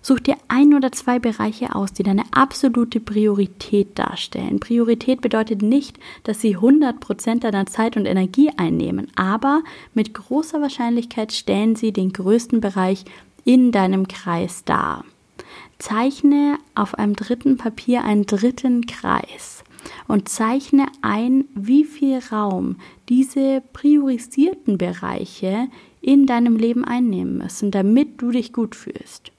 Such 0.00 0.20
dir 0.20 0.36
ein 0.46 0.74
oder 0.74 0.92
zwei 0.92 1.18
Bereiche 1.18 1.74
aus, 1.74 1.92
die 1.92 2.04
deine 2.04 2.22
absolute 2.30 3.00
Priorität 3.00 3.98
darstellen. 3.98 4.60
Priorität 4.60 5.22
bedeutet 5.22 5.62
nicht, 5.62 5.98
dass 6.22 6.40
sie 6.40 6.56
100% 6.56 7.40
deiner 7.40 7.66
Zeit 7.66 7.96
und 7.96 8.06
Energie 8.06 8.50
einnehmen, 8.56 9.10
aber 9.16 9.62
mit 9.92 10.14
großer 10.14 10.60
Wahrscheinlichkeit 10.60 11.32
stellen 11.32 11.74
sie 11.74 11.92
den 11.92 12.12
größten 12.12 12.60
Bereich 12.60 13.04
in 13.44 13.72
deinem 13.72 14.06
Kreis 14.06 14.62
dar. 14.64 15.04
Zeichne 15.78 16.58
auf 16.76 16.94
einem 16.94 17.16
dritten 17.16 17.56
Papier 17.56 18.04
einen 18.04 18.26
dritten 18.26 18.86
Kreis 18.86 19.63
und 20.08 20.28
zeichne 20.28 20.86
ein, 21.02 21.44
wie 21.54 21.84
viel 21.84 22.18
Raum 22.30 22.76
diese 23.08 23.62
priorisierten 23.72 24.78
Bereiche 24.78 25.68
in 26.00 26.26
deinem 26.26 26.56
Leben 26.56 26.84
einnehmen 26.84 27.38
müssen, 27.38 27.70
damit 27.70 28.20
du 28.20 28.30
dich 28.30 28.52
gut 28.52 28.74
fühlst. 28.74 29.32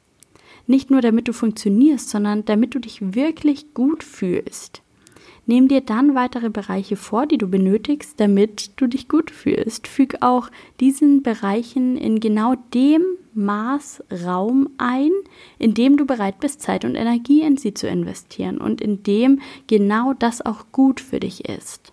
Nicht 0.67 0.89
nur 0.89 1.01
damit 1.01 1.28
du 1.28 1.34
funktionierst, 1.34 2.10
sondern 2.10 2.43
damit 2.45 2.73
du 2.73 2.80
dich 2.80 3.13
wirklich 3.13 3.73
gut 3.73 4.04
fühlst. 4.04 4.82
Nimm 5.47 5.67
dir 5.67 5.81
dann 5.81 6.15
weitere 6.15 6.49
Bereiche 6.49 6.95
vor, 6.95 7.27
die 7.27 7.38
du 7.38 7.47
benötigst, 7.47 8.19
damit 8.19 8.71
du 8.77 8.88
dich 8.88 9.08
gut 9.08 9.29
fühlst. 9.29 9.88
Füg 9.88 10.17
auch 10.21 10.49
diesen 10.79 11.21
Bereichen 11.21 11.97
in 11.97 12.19
genau 12.19 12.55
dem 12.73 13.03
Maß 13.36 14.03
Raum 14.25 14.69
ein, 14.77 15.12
in 15.60 15.75
dem 15.75 15.97
du 15.97 16.05
bereit 16.05 16.39
bist, 16.39 16.62
Zeit 16.62 16.84
und 16.84 16.95
Energie 16.95 17.41
in 17.41 17.58
sie 17.58 17.75
zu 17.75 17.88
investieren 17.88 18.58
und 18.58 18.81
in 18.81 19.03
dem 19.03 19.41
genau 19.67 20.13
das 20.13 20.43
auch 20.43 20.65
gut 20.71 20.99
für 20.99 21.19
dich 21.19 21.47
ist. 21.47 21.91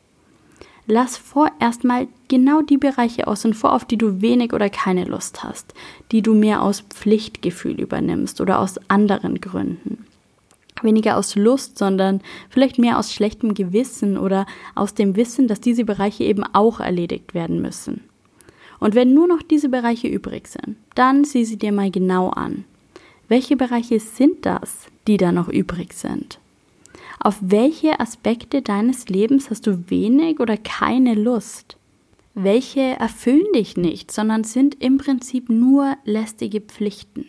Lass 0.86 1.16
vorerst 1.16 1.84
mal 1.84 2.08
genau 2.28 2.62
die 2.62 2.78
Bereiche 2.78 3.26
außen 3.26 3.54
vor, 3.54 3.72
auf 3.72 3.84
die 3.84 3.98
du 3.98 4.20
wenig 4.20 4.52
oder 4.52 4.70
keine 4.70 5.04
Lust 5.04 5.44
hast, 5.44 5.74
die 6.10 6.22
du 6.22 6.34
mehr 6.34 6.62
aus 6.62 6.80
Pflichtgefühl 6.80 7.80
übernimmst 7.80 8.40
oder 8.40 8.60
aus 8.60 8.80
anderen 8.88 9.40
Gründen 9.40 10.06
weniger 10.84 11.16
aus 11.16 11.36
Lust, 11.36 11.78
sondern 11.78 12.20
vielleicht 12.48 12.78
mehr 12.78 12.98
aus 12.98 13.12
schlechtem 13.12 13.54
Gewissen 13.54 14.18
oder 14.18 14.46
aus 14.74 14.94
dem 14.94 15.16
Wissen, 15.16 15.48
dass 15.48 15.60
diese 15.60 15.84
Bereiche 15.84 16.24
eben 16.24 16.44
auch 16.44 16.80
erledigt 16.80 17.34
werden 17.34 17.60
müssen. 17.60 18.02
Und 18.80 18.94
wenn 18.94 19.14
nur 19.14 19.28
noch 19.28 19.42
diese 19.42 19.68
Bereiche 19.68 20.08
übrig 20.08 20.48
sind, 20.48 20.76
dann 20.94 21.24
sieh 21.24 21.44
sie 21.44 21.56
dir 21.56 21.72
mal 21.72 21.90
genau 21.90 22.30
an. 22.30 22.64
Welche 23.28 23.56
Bereiche 23.56 24.00
sind 24.00 24.44
das, 24.44 24.86
die 25.06 25.16
da 25.16 25.32
noch 25.32 25.48
übrig 25.48 25.92
sind? 25.94 26.38
Auf 27.20 27.38
welche 27.40 28.00
Aspekte 28.00 28.62
deines 28.62 29.08
Lebens 29.08 29.50
hast 29.50 29.68
du 29.68 29.88
wenig 29.88 30.40
oder 30.40 30.56
keine 30.56 31.14
Lust? 31.14 31.76
Welche 32.34 32.80
erfüllen 32.80 33.46
dich 33.54 33.76
nicht, 33.76 34.10
sondern 34.10 34.42
sind 34.42 34.82
im 34.82 34.98
Prinzip 34.98 35.48
nur 35.48 35.96
lästige 36.04 36.60
Pflichten? 36.60 37.26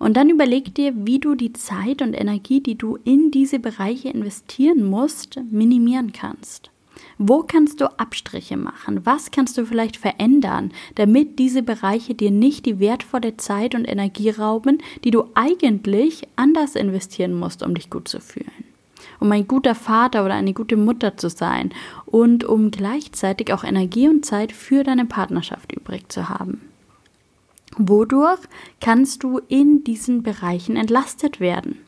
Und 0.00 0.16
dann 0.16 0.30
überleg 0.30 0.74
dir, 0.74 0.94
wie 0.96 1.18
du 1.20 1.34
die 1.34 1.52
Zeit 1.52 2.00
und 2.00 2.14
Energie, 2.14 2.60
die 2.60 2.76
du 2.76 2.96
in 3.04 3.30
diese 3.30 3.58
Bereiche 3.58 4.08
investieren 4.08 4.82
musst, 4.82 5.38
minimieren 5.50 6.12
kannst. 6.12 6.70
Wo 7.18 7.42
kannst 7.42 7.82
du 7.82 7.98
Abstriche 7.98 8.56
machen? 8.56 9.04
Was 9.04 9.30
kannst 9.30 9.58
du 9.58 9.66
vielleicht 9.66 9.98
verändern, 9.98 10.72
damit 10.94 11.38
diese 11.38 11.62
Bereiche 11.62 12.14
dir 12.14 12.30
nicht 12.30 12.64
die 12.64 12.80
wertvolle 12.80 13.36
Zeit 13.36 13.74
und 13.74 13.84
Energie 13.84 14.30
rauben, 14.30 14.78
die 15.04 15.10
du 15.10 15.24
eigentlich 15.34 16.26
anders 16.34 16.76
investieren 16.76 17.38
musst, 17.38 17.62
um 17.62 17.74
dich 17.74 17.90
gut 17.90 18.08
zu 18.08 18.20
fühlen? 18.20 18.64
Um 19.20 19.30
ein 19.32 19.46
guter 19.46 19.74
Vater 19.74 20.24
oder 20.24 20.32
eine 20.32 20.54
gute 20.54 20.78
Mutter 20.78 21.18
zu 21.18 21.28
sein 21.28 21.72
und 22.06 22.42
um 22.42 22.70
gleichzeitig 22.70 23.52
auch 23.52 23.64
Energie 23.64 24.08
und 24.08 24.24
Zeit 24.24 24.52
für 24.52 24.82
deine 24.82 25.04
Partnerschaft 25.04 25.72
übrig 25.72 26.10
zu 26.10 26.30
haben. 26.30 26.69
Wodurch 27.76 28.40
kannst 28.80 29.22
du 29.22 29.38
in 29.48 29.84
diesen 29.84 30.22
Bereichen 30.22 30.76
entlastet 30.76 31.40
werden? 31.40 31.78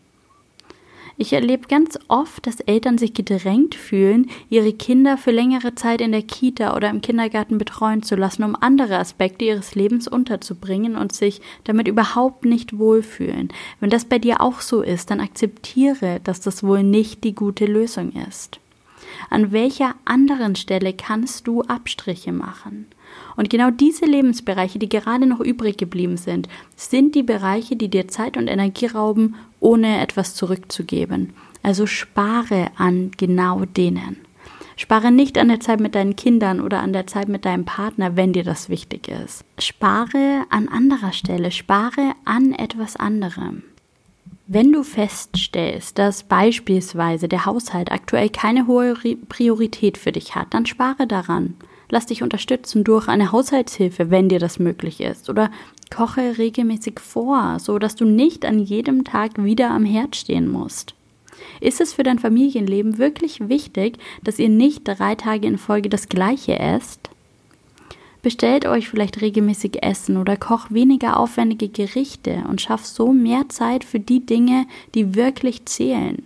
Ich 1.19 1.35
erlebe 1.35 1.69
ganz 1.69 1.99
oft, 2.09 2.47
dass 2.47 2.61
Eltern 2.61 2.97
sich 2.97 3.13
gedrängt 3.13 3.75
fühlen, 3.75 4.31
ihre 4.49 4.73
Kinder 4.73 5.19
für 5.19 5.31
längere 5.31 5.75
Zeit 5.75 6.01
in 6.01 6.13
der 6.13 6.23
Kita 6.23 6.75
oder 6.75 6.89
im 6.89 7.03
Kindergarten 7.03 7.59
betreuen 7.59 8.03
zu 8.03 8.17
lassen, 8.17 8.45
um 8.45 8.57
andere 8.59 8.99
Aspekte 8.99 9.45
ihres 9.45 9.75
Lebens 9.75 10.09
unterzubringen 10.09 10.97
und 10.97 11.13
sich 11.13 11.43
damit 11.65 11.87
überhaupt 11.87 12.45
nicht 12.45 12.79
wohlfühlen. 12.79 13.53
Wenn 13.79 13.91
das 13.91 14.07
bei 14.07 14.19
dir 14.19 14.41
auch 14.41 14.61
so 14.61 14.81
ist, 14.81 15.11
dann 15.11 15.21
akzeptiere, 15.21 16.21
dass 16.25 16.41
das 16.41 16.63
wohl 16.63 16.83
nicht 16.83 17.25
die 17.25 17.35
gute 17.35 17.67
Lösung 17.67 18.13
ist. 18.29 18.59
An 19.29 19.53
welcher 19.53 19.95
anderen 20.05 20.57
Stelle 20.57 20.95
kannst 20.95 21.47
du 21.47 21.63
Abstriche 21.63 22.33
machen? 22.33 22.87
Und 23.37 23.51
genau 23.51 23.71
diese 23.71 24.05
Lebensbereiche, 24.05 24.79
die 24.79 24.89
gerade 24.89 25.27
noch 25.27 25.41
übrig 25.41 25.77
geblieben 25.77 26.17
sind, 26.17 26.49
sind 26.77 27.15
die 27.15 27.23
Bereiche, 27.23 27.77
die 27.77 27.89
dir 27.89 28.09
Zeit 28.09 28.37
und 28.37 28.49
Energie 28.49 28.87
rauben, 28.87 29.37
ohne 29.61 30.01
etwas 30.01 30.35
zurückzugeben. 30.35 31.33
Also 31.63 31.87
spare 31.87 32.71
an 32.77 33.11
genau 33.17 33.65
denen. 33.65 34.19
Spare 34.77 35.13
nicht 35.13 35.39
an 35.39 35.49
der 35.49 35.61
Zeit 35.61 35.81
mit 35.81 35.95
deinen 35.95 36.17
Kindern 36.17 36.61
oder 36.61 36.81
an 36.81 36.93
der 36.93 37.07
Zeit 37.07 37.29
mit 37.29 37.45
deinem 37.45 37.65
Partner, 37.65 38.17
wenn 38.17 38.33
dir 38.33 38.43
das 38.43 38.69
wichtig 38.69 39.09
ist. 39.09 39.45
Spare 39.59 40.45
an 40.49 40.69
anderer 40.69 41.13
Stelle, 41.13 41.51
spare 41.51 42.15
an 42.25 42.53
etwas 42.53 42.97
anderem. 42.97 43.63
Wenn 44.49 44.73
du 44.73 44.83
feststellst, 44.83 45.99
dass 45.99 46.25
beispielsweise 46.25 47.29
der 47.29 47.47
Haushalt 47.47 47.93
aktuell 47.93 48.29
keine 48.29 48.67
hohe 48.67 48.95
Priorität 49.29 49.97
für 49.97 50.13
dich 50.13 50.35
hat, 50.35 50.53
dann 50.53 50.67
spare 50.67 51.07
daran. 51.07 51.55
Lass 51.95 52.07
dich 52.07 52.23
unterstützen 52.23 52.85
durch 52.85 53.07
eine 53.07 53.33
Haushaltshilfe, 53.33 54.11
wenn 54.11 54.31
dir 54.31 54.39
das 54.39 54.59
möglich 54.59 55.03
ist. 55.03 55.29
Oder 55.29 55.51
koche 55.95 56.39
regelmäßig 56.39 56.99
vor, 56.99 57.59
so 57.59 57.79
dass 57.79 57.97
du 57.97 58.07
nicht 58.07 58.47
an 58.47 58.59
jedem 58.59 59.05
Tag 59.05 59.45
wieder 59.45 59.71
am 59.71 59.85
Herd 59.85 60.17
stehen 60.17 60.51
musst. 60.51 60.95
Ist 61.61 61.83
es 61.83 61.93
für 61.93 62.03
dein 62.03 62.19
Familienleben 62.19 62.97
wirklich 62.97 63.47
wichtig, 63.51 63.99
dass 64.25 64.39
ihr 64.39 64.49
nicht 64.49 64.85
drei 64.85 65.17
Tage 65.17 65.47
in 65.47 65.59
Folge 65.59 65.91
das 65.91 66.09
gleiche 66.09 66.59
esst? 66.59 67.11
Bestellt 68.23 68.65
euch 68.65 68.89
vielleicht 68.89 69.21
regelmäßig 69.21 69.83
Essen 69.83 70.17
oder 70.17 70.39
koch 70.39 70.71
weniger 70.71 71.21
aufwendige 71.21 71.69
Gerichte 71.69 72.45
und 72.49 72.63
schaff 72.63 72.87
so 72.87 73.13
mehr 73.13 73.51
Zeit 73.51 73.85
für 73.85 74.01
die 74.01 74.25
Dinge, 74.25 74.65
die 74.95 75.15
wirklich 75.15 75.67
zählen. 75.67 76.23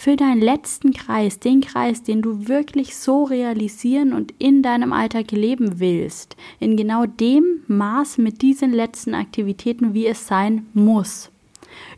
Für 0.00 0.14
deinen 0.14 0.40
letzten 0.40 0.92
Kreis, 0.92 1.40
den 1.40 1.60
Kreis, 1.60 2.04
den 2.04 2.22
du 2.22 2.46
wirklich 2.46 2.94
so 2.94 3.24
realisieren 3.24 4.12
und 4.12 4.32
in 4.38 4.62
deinem 4.62 4.92
Alltag 4.92 5.32
leben 5.32 5.80
willst, 5.80 6.36
in 6.60 6.76
genau 6.76 7.04
dem 7.04 7.64
Maß 7.66 8.18
mit 8.18 8.40
diesen 8.40 8.72
letzten 8.72 9.12
Aktivitäten, 9.14 9.94
wie 9.94 10.06
es 10.06 10.28
sein 10.28 10.66
muss. 10.72 11.30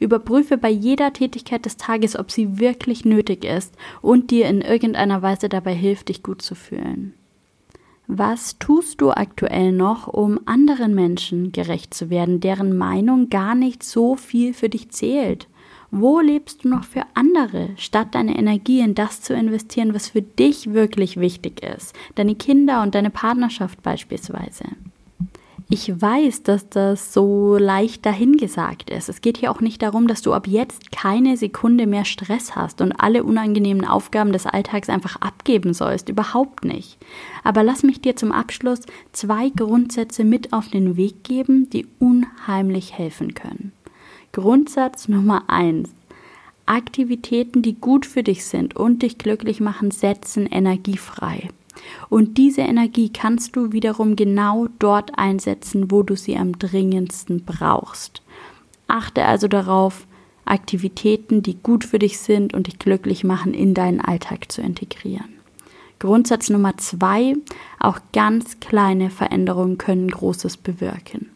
Überprüfe 0.00 0.56
bei 0.56 0.70
jeder 0.70 1.12
Tätigkeit 1.12 1.66
des 1.66 1.76
Tages, 1.76 2.18
ob 2.18 2.30
sie 2.30 2.58
wirklich 2.58 3.04
nötig 3.04 3.44
ist 3.44 3.74
und 4.00 4.30
dir 4.30 4.48
in 4.48 4.62
irgendeiner 4.62 5.20
Weise 5.20 5.50
dabei 5.50 5.74
hilft, 5.74 6.08
dich 6.08 6.22
gut 6.22 6.40
zu 6.40 6.54
fühlen. 6.54 7.12
Was 8.06 8.58
tust 8.58 9.02
du 9.02 9.10
aktuell 9.10 9.72
noch, 9.72 10.08
um 10.08 10.40
anderen 10.46 10.94
Menschen 10.94 11.52
gerecht 11.52 11.92
zu 11.92 12.08
werden, 12.08 12.40
deren 12.40 12.78
Meinung 12.78 13.28
gar 13.28 13.54
nicht 13.54 13.82
so 13.82 14.16
viel 14.16 14.54
für 14.54 14.70
dich 14.70 14.88
zählt? 14.88 15.48
Wo 15.90 16.20
lebst 16.20 16.64
du 16.64 16.68
noch 16.68 16.84
für 16.84 17.02
andere, 17.14 17.70
statt 17.76 18.08
deine 18.12 18.38
Energie 18.38 18.80
in 18.80 18.94
das 18.94 19.22
zu 19.22 19.34
investieren, 19.34 19.92
was 19.92 20.10
für 20.10 20.22
dich 20.22 20.72
wirklich 20.72 21.18
wichtig 21.18 21.64
ist? 21.64 21.94
Deine 22.14 22.36
Kinder 22.36 22.82
und 22.82 22.94
deine 22.94 23.10
Partnerschaft 23.10 23.82
beispielsweise. 23.82 24.64
Ich 25.72 26.00
weiß, 26.00 26.42
dass 26.42 26.68
das 26.68 27.12
so 27.12 27.56
leicht 27.56 28.04
dahingesagt 28.04 28.90
ist. 28.90 29.08
Es 29.08 29.20
geht 29.20 29.36
hier 29.36 29.52
auch 29.52 29.60
nicht 29.60 29.82
darum, 29.82 30.08
dass 30.08 30.20
du 30.20 30.32
ab 30.32 30.48
jetzt 30.48 30.90
keine 30.90 31.36
Sekunde 31.36 31.86
mehr 31.86 32.04
Stress 32.04 32.56
hast 32.56 32.80
und 32.80 32.92
alle 32.92 33.22
unangenehmen 33.22 33.84
Aufgaben 33.84 34.32
des 34.32 34.46
Alltags 34.46 34.88
einfach 34.88 35.20
abgeben 35.20 35.72
sollst. 35.72 36.08
Überhaupt 36.08 36.64
nicht. 36.64 36.98
Aber 37.44 37.62
lass 37.62 37.84
mich 37.84 38.00
dir 38.00 38.16
zum 38.16 38.32
Abschluss 38.32 38.80
zwei 39.12 39.50
Grundsätze 39.50 40.24
mit 40.24 40.52
auf 40.52 40.68
den 40.68 40.96
Weg 40.96 41.22
geben, 41.22 41.70
die 41.70 41.86
unheimlich 42.00 42.98
helfen 42.98 43.34
können. 43.34 43.70
Grundsatz 44.32 45.08
Nummer 45.08 45.44
eins. 45.48 45.90
Aktivitäten, 46.64 47.62
die 47.62 47.74
gut 47.74 48.06
für 48.06 48.22
dich 48.22 48.44
sind 48.44 48.76
und 48.76 49.02
dich 49.02 49.18
glücklich 49.18 49.60
machen, 49.60 49.90
setzen 49.90 50.46
Energie 50.46 50.98
frei. 50.98 51.48
Und 52.08 52.38
diese 52.38 52.60
Energie 52.60 53.08
kannst 53.08 53.56
du 53.56 53.72
wiederum 53.72 54.14
genau 54.14 54.68
dort 54.78 55.18
einsetzen, 55.18 55.90
wo 55.90 56.04
du 56.04 56.16
sie 56.16 56.36
am 56.36 56.56
dringendsten 56.58 57.44
brauchst. 57.44 58.22
Achte 58.86 59.24
also 59.24 59.48
darauf, 59.48 60.06
Aktivitäten, 60.44 61.42
die 61.42 61.56
gut 61.60 61.84
für 61.84 61.98
dich 61.98 62.18
sind 62.18 62.54
und 62.54 62.68
dich 62.68 62.78
glücklich 62.78 63.24
machen, 63.24 63.52
in 63.52 63.74
deinen 63.74 64.00
Alltag 64.00 64.52
zu 64.52 64.62
integrieren. 64.62 65.34
Grundsatz 65.98 66.50
Nummer 66.50 66.76
zwei, 66.76 67.34
auch 67.80 67.98
ganz 68.12 68.60
kleine 68.60 69.10
Veränderungen 69.10 69.76
können 69.76 70.08
Großes 70.08 70.56
bewirken. 70.56 71.30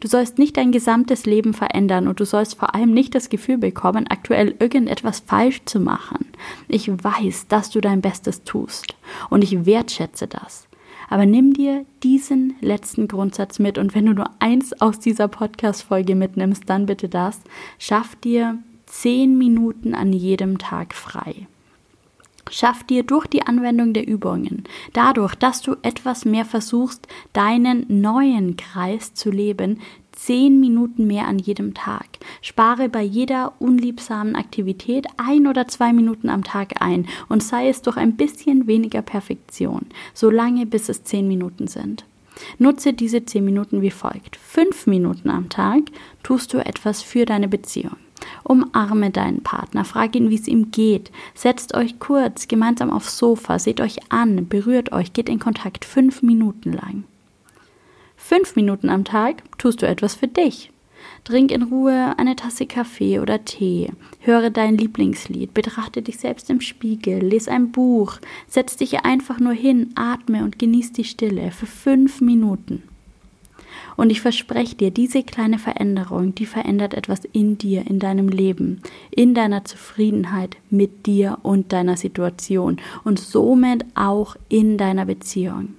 Du 0.00 0.08
sollst 0.08 0.38
nicht 0.38 0.56
dein 0.56 0.72
gesamtes 0.72 1.26
Leben 1.26 1.54
verändern 1.54 2.08
und 2.08 2.20
du 2.20 2.24
sollst 2.24 2.58
vor 2.58 2.74
allem 2.74 2.92
nicht 2.92 3.14
das 3.14 3.28
Gefühl 3.28 3.58
bekommen, 3.58 4.06
aktuell 4.08 4.54
irgendetwas 4.58 5.20
falsch 5.20 5.62
zu 5.64 5.80
machen. 5.80 6.26
Ich 6.68 6.88
weiß, 6.88 7.48
dass 7.48 7.70
du 7.70 7.80
dein 7.80 8.00
Bestes 8.00 8.44
tust 8.44 8.94
und 9.30 9.44
ich 9.44 9.66
wertschätze 9.66 10.26
das. 10.26 10.66
Aber 11.08 11.26
nimm 11.26 11.52
dir 11.52 11.84
diesen 12.02 12.54
letzten 12.60 13.06
Grundsatz 13.06 13.58
mit 13.58 13.76
und 13.76 13.94
wenn 13.94 14.06
du 14.06 14.14
nur 14.14 14.30
eins 14.38 14.72
aus 14.80 14.98
dieser 14.98 15.28
Podcast-Folge 15.28 16.14
mitnimmst, 16.14 16.64
dann 16.66 16.86
bitte 16.86 17.08
das. 17.08 17.40
Schaff 17.78 18.16
dir 18.16 18.58
zehn 18.86 19.36
Minuten 19.36 19.94
an 19.94 20.12
jedem 20.12 20.58
Tag 20.58 20.94
frei. 20.94 21.46
Schaff 22.54 22.84
dir 22.84 23.02
durch 23.02 23.26
die 23.26 23.46
Anwendung 23.46 23.94
der 23.94 24.06
Übungen, 24.06 24.64
dadurch, 24.92 25.34
dass 25.34 25.62
du 25.62 25.76
etwas 25.80 26.26
mehr 26.26 26.44
versuchst, 26.44 27.08
deinen 27.32 27.86
neuen 27.88 28.58
Kreis 28.58 29.14
zu 29.14 29.30
leben, 29.30 29.80
zehn 30.12 30.60
Minuten 30.60 31.06
mehr 31.06 31.26
an 31.26 31.38
jedem 31.38 31.72
Tag. 31.72 32.06
Spare 32.42 32.90
bei 32.90 33.00
jeder 33.00 33.54
unliebsamen 33.58 34.36
Aktivität 34.36 35.06
ein 35.16 35.46
oder 35.46 35.66
zwei 35.66 35.94
Minuten 35.94 36.28
am 36.28 36.44
Tag 36.44 36.82
ein 36.82 37.06
und 37.30 37.42
sei 37.42 37.70
es 37.70 37.80
durch 37.80 37.96
ein 37.96 38.16
bisschen 38.16 38.66
weniger 38.66 39.00
Perfektion, 39.00 39.86
solange 40.12 40.66
bis 40.66 40.90
es 40.90 41.04
zehn 41.04 41.26
Minuten 41.28 41.68
sind. 41.68 42.04
Nutze 42.58 42.92
diese 42.92 43.24
zehn 43.24 43.46
Minuten 43.46 43.80
wie 43.80 43.90
folgt. 43.90 44.36
Fünf 44.36 44.86
Minuten 44.86 45.30
am 45.30 45.48
Tag 45.48 45.84
tust 46.22 46.52
du 46.52 46.58
etwas 46.58 47.00
für 47.00 47.24
deine 47.24 47.48
Beziehung. 47.48 47.96
Umarme 48.44 49.10
deinen 49.10 49.42
Partner, 49.42 49.84
frag 49.84 50.14
ihn, 50.16 50.30
wie 50.30 50.36
es 50.36 50.48
ihm 50.48 50.70
geht. 50.70 51.10
Setzt 51.34 51.74
euch 51.74 51.98
kurz 51.98 52.48
gemeinsam 52.48 52.90
aufs 52.90 53.18
Sofa, 53.18 53.58
seht 53.58 53.80
euch 53.80 53.98
an, 54.10 54.48
berührt 54.48 54.92
euch, 54.92 55.12
geht 55.12 55.28
in 55.28 55.38
Kontakt 55.38 55.84
fünf 55.84 56.22
Minuten 56.22 56.72
lang. 56.72 57.04
Fünf 58.16 58.56
Minuten 58.56 58.88
am 58.88 59.04
Tag 59.04 59.42
tust 59.58 59.82
du 59.82 59.86
etwas 59.86 60.14
für 60.14 60.28
dich. 60.28 60.70
Trink 61.24 61.50
in 61.50 61.62
Ruhe 61.62 62.14
eine 62.18 62.36
Tasse 62.36 62.66
Kaffee 62.66 63.18
oder 63.20 63.44
Tee, 63.44 63.90
höre 64.20 64.50
dein 64.50 64.76
Lieblingslied, 64.76 65.54
betrachte 65.54 66.02
dich 66.02 66.18
selbst 66.18 66.50
im 66.50 66.60
Spiegel, 66.60 67.20
lese 67.20 67.50
ein 67.50 67.72
Buch, 67.72 68.18
setz 68.48 68.76
dich 68.76 69.04
einfach 69.04 69.38
nur 69.38 69.52
hin, 69.52 69.90
atme 69.94 70.44
und 70.44 70.58
genieß 70.58 70.92
die 70.92 71.04
Stille 71.04 71.50
für 71.50 71.66
fünf 71.66 72.20
Minuten. 72.20 72.82
Und 74.02 74.10
ich 74.10 74.20
verspreche 74.20 74.74
dir, 74.74 74.90
diese 74.90 75.22
kleine 75.22 75.60
Veränderung, 75.60 76.34
die 76.34 76.44
verändert 76.44 76.92
etwas 76.92 77.20
in 77.32 77.56
dir, 77.56 77.86
in 77.86 78.00
deinem 78.00 78.28
Leben, 78.28 78.82
in 79.12 79.32
deiner 79.32 79.64
Zufriedenheit 79.64 80.56
mit 80.70 81.06
dir 81.06 81.38
und 81.44 81.72
deiner 81.72 81.96
Situation 81.96 82.80
und 83.04 83.20
somit 83.20 83.84
auch 83.94 84.34
in 84.48 84.76
deiner 84.76 85.06
Beziehung. 85.06 85.74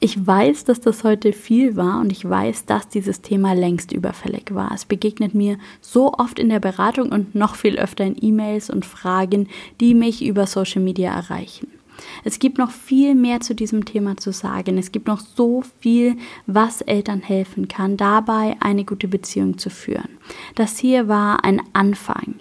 Ich 0.00 0.26
weiß, 0.26 0.64
dass 0.64 0.80
das 0.80 1.04
heute 1.04 1.34
viel 1.34 1.76
war 1.76 2.00
und 2.00 2.10
ich 2.10 2.26
weiß, 2.26 2.64
dass 2.64 2.88
dieses 2.88 3.20
Thema 3.20 3.52
längst 3.52 3.92
überfällig 3.92 4.54
war. 4.54 4.72
Es 4.72 4.86
begegnet 4.86 5.34
mir 5.34 5.58
so 5.82 6.14
oft 6.14 6.38
in 6.38 6.48
der 6.48 6.60
Beratung 6.60 7.12
und 7.12 7.34
noch 7.34 7.54
viel 7.54 7.78
öfter 7.78 8.06
in 8.06 8.16
E-Mails 8.18 8.70
und 8.70 8.86
Fragen, 8.86 9.46
die 9.78 9.92
mich 9.92 10.24
über 10.24 10.46
Social 10.46 10.80
Media 10.80 11.14
erreichen. 11.14 11.77
Es 12.24 12.38
gibt 12.38 12.58
noch 12.58 12.70
viel 12.70 13.14
mehr 13.14 13.40
zu 13.40 13.54
diesem 13.54 13.84
Thema 13.84 14.16
zu 14.16 14.32
sagen. 14.32 14.78
Es 14.78 14.92
gibt 14.92 15.06
noch 15.06 15.20
so 15.20 15.62
viel, 15.80 16.16
was 16.46 16.80
Eltern 16.82 17.20
helfen 17.20 17.68
kann, 17.68 17.96
dabei 17.96 18.56
eine 18.60 18.84
gute 18.84 19.08
Beziehung 19.08 19.58
zu 19.58 19.70
führen. 19.70 20.08
Das 20.54 20.78
hier 20.78 21.08
war 21.08 21.44
ein 21.44 21.62
Anfang. 21.72 22.34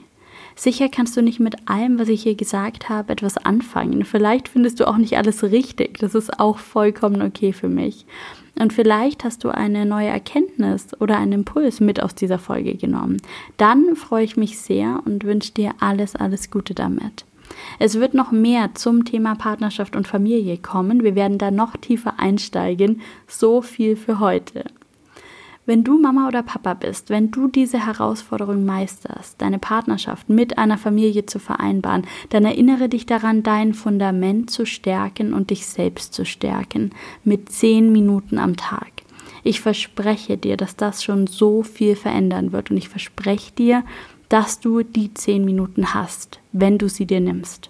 Sicher 0.56 0.90
kannst 0.90 1.16
du 1.16 1.22
nicht 1.22 1.40
mit 1.40 1.70
allem, 1.70 2.00
was 2.00 2.10
ich 2.10 2.24
hier 2.24 2.34
gesagt 2.34 2.90
habe, 2.90 3.14
etwas 3.14 3.38
anfangen. 3.38 4.04
Vielleicht 4.06 4.48
findest 4.48 4.80
du 4.80 4.88
auch 4.88 4.98
nicht 4.98 5.16
alles 5.16 5.44
richtig. 5.44 6.00
Das 6.00 6.16
ist 6.16 6.40
auch 6.40 6.58
vollkommen 6.58 7.22
okay 7.22 7.54
für 7.54 7.70
mich. 7.70 8.08
Und 8.60 8.74
vielleicht 8.74 9.24
hast 9.24 9.44
du 9.44 9.50
eine 9.50 9.86
neue 9.86 10.08
Erkenntnis 10.08 11.00
oder 11.00 11.20
einen 11.20 11.34
Impuls 11.34 11.80
mit 11.80 12.02
aus 12.02 12.16
dieser 12.16 12.40
Folge 12.40 12.74
genommen. 12.76 13.18
Dann 13.58 13.96
freue 13.96 14.24
ich 14.24 14.36
mich 14.36 14.58
sehr 14.58 15.00
und 15.06 15.26
wünsche 15.26 15.54
dir 15.54 15.76
alles, 15.80 16.16
alles 16.16 16.50
Gute 16.50 16.74
damit. 16.74 17.26
Es 17.80 18.00
wird 18.00 18.14
noch 18.14 18.32
mehr 18.32 18.76
zum 18.76 19.06
Thema 19.06 19.36
Partnerschaft 19.36 19.96
und 19.96 20.08
Familie 20.08 20.58
kommen. 20.58 21.04
Wir 21.04 21.16
werden 21.16 21.38
da 21.38 21.52
noch 21.52 21.78
tiefer 21.78 22.20
einsteigen. 22.20 23.02
So 23.28 23.62
viel 23.62 23.96
für 23.96 24.20
heute. 24.20 24.66
Wenn 25.68 25.84
du 25.84 26.00
Mama 26.00 26.30
oder 26.30 26.44
Papa 26.44 26.76
bist, 26.76 27.10
wenn 27.10 27.30
du 27.30 27.50
diese 27.50 27.86
Herausforderung 27.86 28.64
meisterst, 28.64 29.42
deine 29.42 29.60
Partnerschaft 29.60 30.30
mit 30.30 30.58
einer 30.58 30.78
Familie 30.78 31.26
zu 31.26 31.40
vereinbaren, 31.40 32.08
dann 32.30 32.46
erinnere 32.46 32.88
dich 32.88 33.06
daran, 33.06 33.44
dein 33.44 33.74
Fundament 33.74 34.50
zu 34.50 34.66
stärken 34.66 35.34
und 35.34 35.50
dich 35.50 35.66
selbst 35.68 36.14
zu 36.14 36.24
stärken 36.24 36.92
mit 37.26 37.52
zehn 37.52 37.92
Minuten 37.92 38.40
am 38.40 38.56
Tag. 38.56 38.88
Ich 39.44 39.60
verspreche 39.60 40.38
dir, 40.38 40.56
dass 40.56 40.78
das 40.78 41.04
schon 41.04 41.28
so 41.28 41.64
viel 41.64 41.98
verändern 41.98 42.54
wird 42.54 42.72
und 42.72 42.78
ich 42.78 42.88
verspreche 42.88 43.52
dir, 43.52 43.84
dass 44.30 44.60
du 44.60 44.84
die 44.84 45.14
zehn 45.14 45.46
Minuten 45.46 45.94
hast, 45.94 46.40
wenn 46.52 46.78
du 46.78 46.90
sie 46.90 47.06
dir 47.06 47.20
nimmst. 47.20 47.70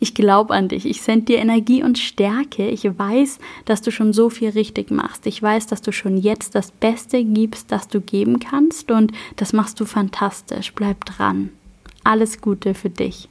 Ich 0.00 0.14
glaube 0.14 0.54
an 0.54 0.68
dich. 0.68 0.86
Ich 0.86 1.02
sende 1.02 1.26
dir 1.26 1.38
Energie 1.38 1.82
und 1.82 1.98
Stärke. 1.98 2.68
Ich 2.68 2.84
weiß, 2.84 3.38
dass 3.64 3.82
du 3.82 3.90
schon 3.90 4.12
so 4.12 4.30
viel 4.30 4.50
richtig 4.50 4.90
machst. 4.90 5.26
Ich 5.26 5.42
weiß, 5.42 5.66
dass 5.66 5.82
du 5.82 5.90
schon 5.90 6.16
jetzt 6.16 6.54
das 6.54 6.70
Beste 6.70 7.24
gibst, 7.24 7.72
das 7.72 7.88
du 7.88 8.00
geben 8.00 8.38
kannst. 8.38 8.90
Und 8.92 9.12
das 9.36 9.52
machst 9.52 9.80
du 9.80 9.84
fantastisch. 9.86 10.72
Bleib 10.72 11.04
dran. 11.04 11.50
Alles 12.04 12.40
Gute 12.40 12.74
für 12.74 12.90
dich. 12.90 13.28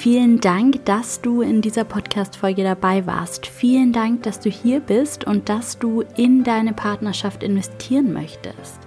Vielen 0.00 0.40
Dank, 0.40 0.82
dass 0.86 1.20
du 1.20 1.42
in 1.42 1.60
dieser 1.60 1.84
Podcast-Folge 1.84 2.62
dabei 2.64 3.04
warst. 3.04 3.46
Vielen 3.46 3.92
Dank, 3.92 4.22
dass 4.22 4.40
du 4.40 4.48
hier 4.48 4.80
bist 4.80 5.24
und 5.24 5.50
dass 5.50 5.78
du 5.78 6.04
in 6.16 6.42
deine 6.42 6.72
Partnerschaft 6.72 7.42
investieren 7.42 8.14
möchtest. 8.14 8.78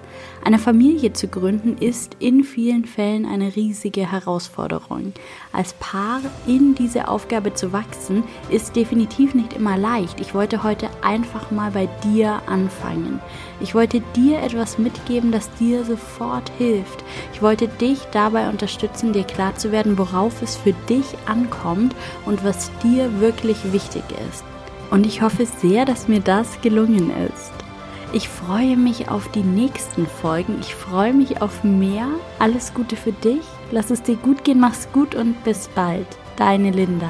Eine 0.44 0.58
Familie 0.58 1.14
zu 1.14 1.28
gründen 1.28 1.78
ist 1.78 2.18
in 2.18 2.44
vielen 2.44 2.86
Fällen 2.86 3.28
eine 3.28 3.56
riesige 3.56 4.12
Herausforderung. 4.12 5.14
Als 5.52 5.74
Paar 5.74 6.20
in 6.48 6.74
diese 6.74 7.08
Aufgabe 7.08 7.54
zu 7.54 7.72
wachsen, 7.72 8.24
ist 8.50 8.76
definitiv 8.76 9.36
nicht 9.36 9.54
immer 9.54 9.78
leicht. 9.78 10.20
Ich 10.20 10.34
wollte 10.34 10.64
heute 10.64 10.90
einfach 11.04 11.52
mal 11.52 11.70
bei 11.70 11.88
dir 12.04 12.42
anfangen. 12.48 13.22
Ich 13.64 13.74
wollte 13.74 14.02
dir 14.14 14.44
etwas 14.44 14.78
mitgeben, 14.78 15.32
das 15.32 15.50
dir 15.54 15.86
sofort 15.86 16.52
hilft. 16.58 17.02
Ich 17.34 17.42
wollte 17.42 17.70
dich 17.70 18.00
dabei 18.12 18.50
unterstützen, 18.50 19.14
dir 19.14 19.24
klar 19.24 19.56
zu 19.56 19.72
werden, 19.72 19.98
worauf 19.98 20.42
es 20.42 20.58
für 20.58 20.74
dich 20.90 21.06
ankommt 21.28 21.96
und 22.26 22.44
was 22.44 22.70
dir 22.84 23.22
wirklich 23.22 23.72
wichtig 23.72 24.04
ist. 24.30 24.44
Und 24.92 25.06
ich 25.06 25.22
hoffe 25.22 25.46
sehr, 25.46 25.86
dass 25.86 26.10
mir 26.10 26.20
das 26.20 26.60
gelungen 26.60 27.10
ist. 27.34 27.54
Ich 28.12 28.28
freue 28.28 28.76
mich 28.76 29.08
auf 29.10 29.32
die 29.32 29.44
nächsten 29.44 30.08
Folgen. 30.08 30.58
Ich 30.60 30.76
freue 30.76 31.14
mich 31.14 31.42
auf 31.42 31.64
mehr. 31.64 32.08
Alles 32.40 32.74
Gute 32.74 32.98
für 32.98 33.14
dich. 33.14 33.42
Lass 33.72 33.90
es 33.90 34.04
dir 34.04 34.18
gut 34.18 34.44
gehen. 34.44 34.60
Mach's 34.60 34.90
gut 34.92 35.16
und 35.16 35.42
bis 35.46 35.70
bald. 35.70 36.06
Deine 36.36 36.72
Linda. 36.72 37.10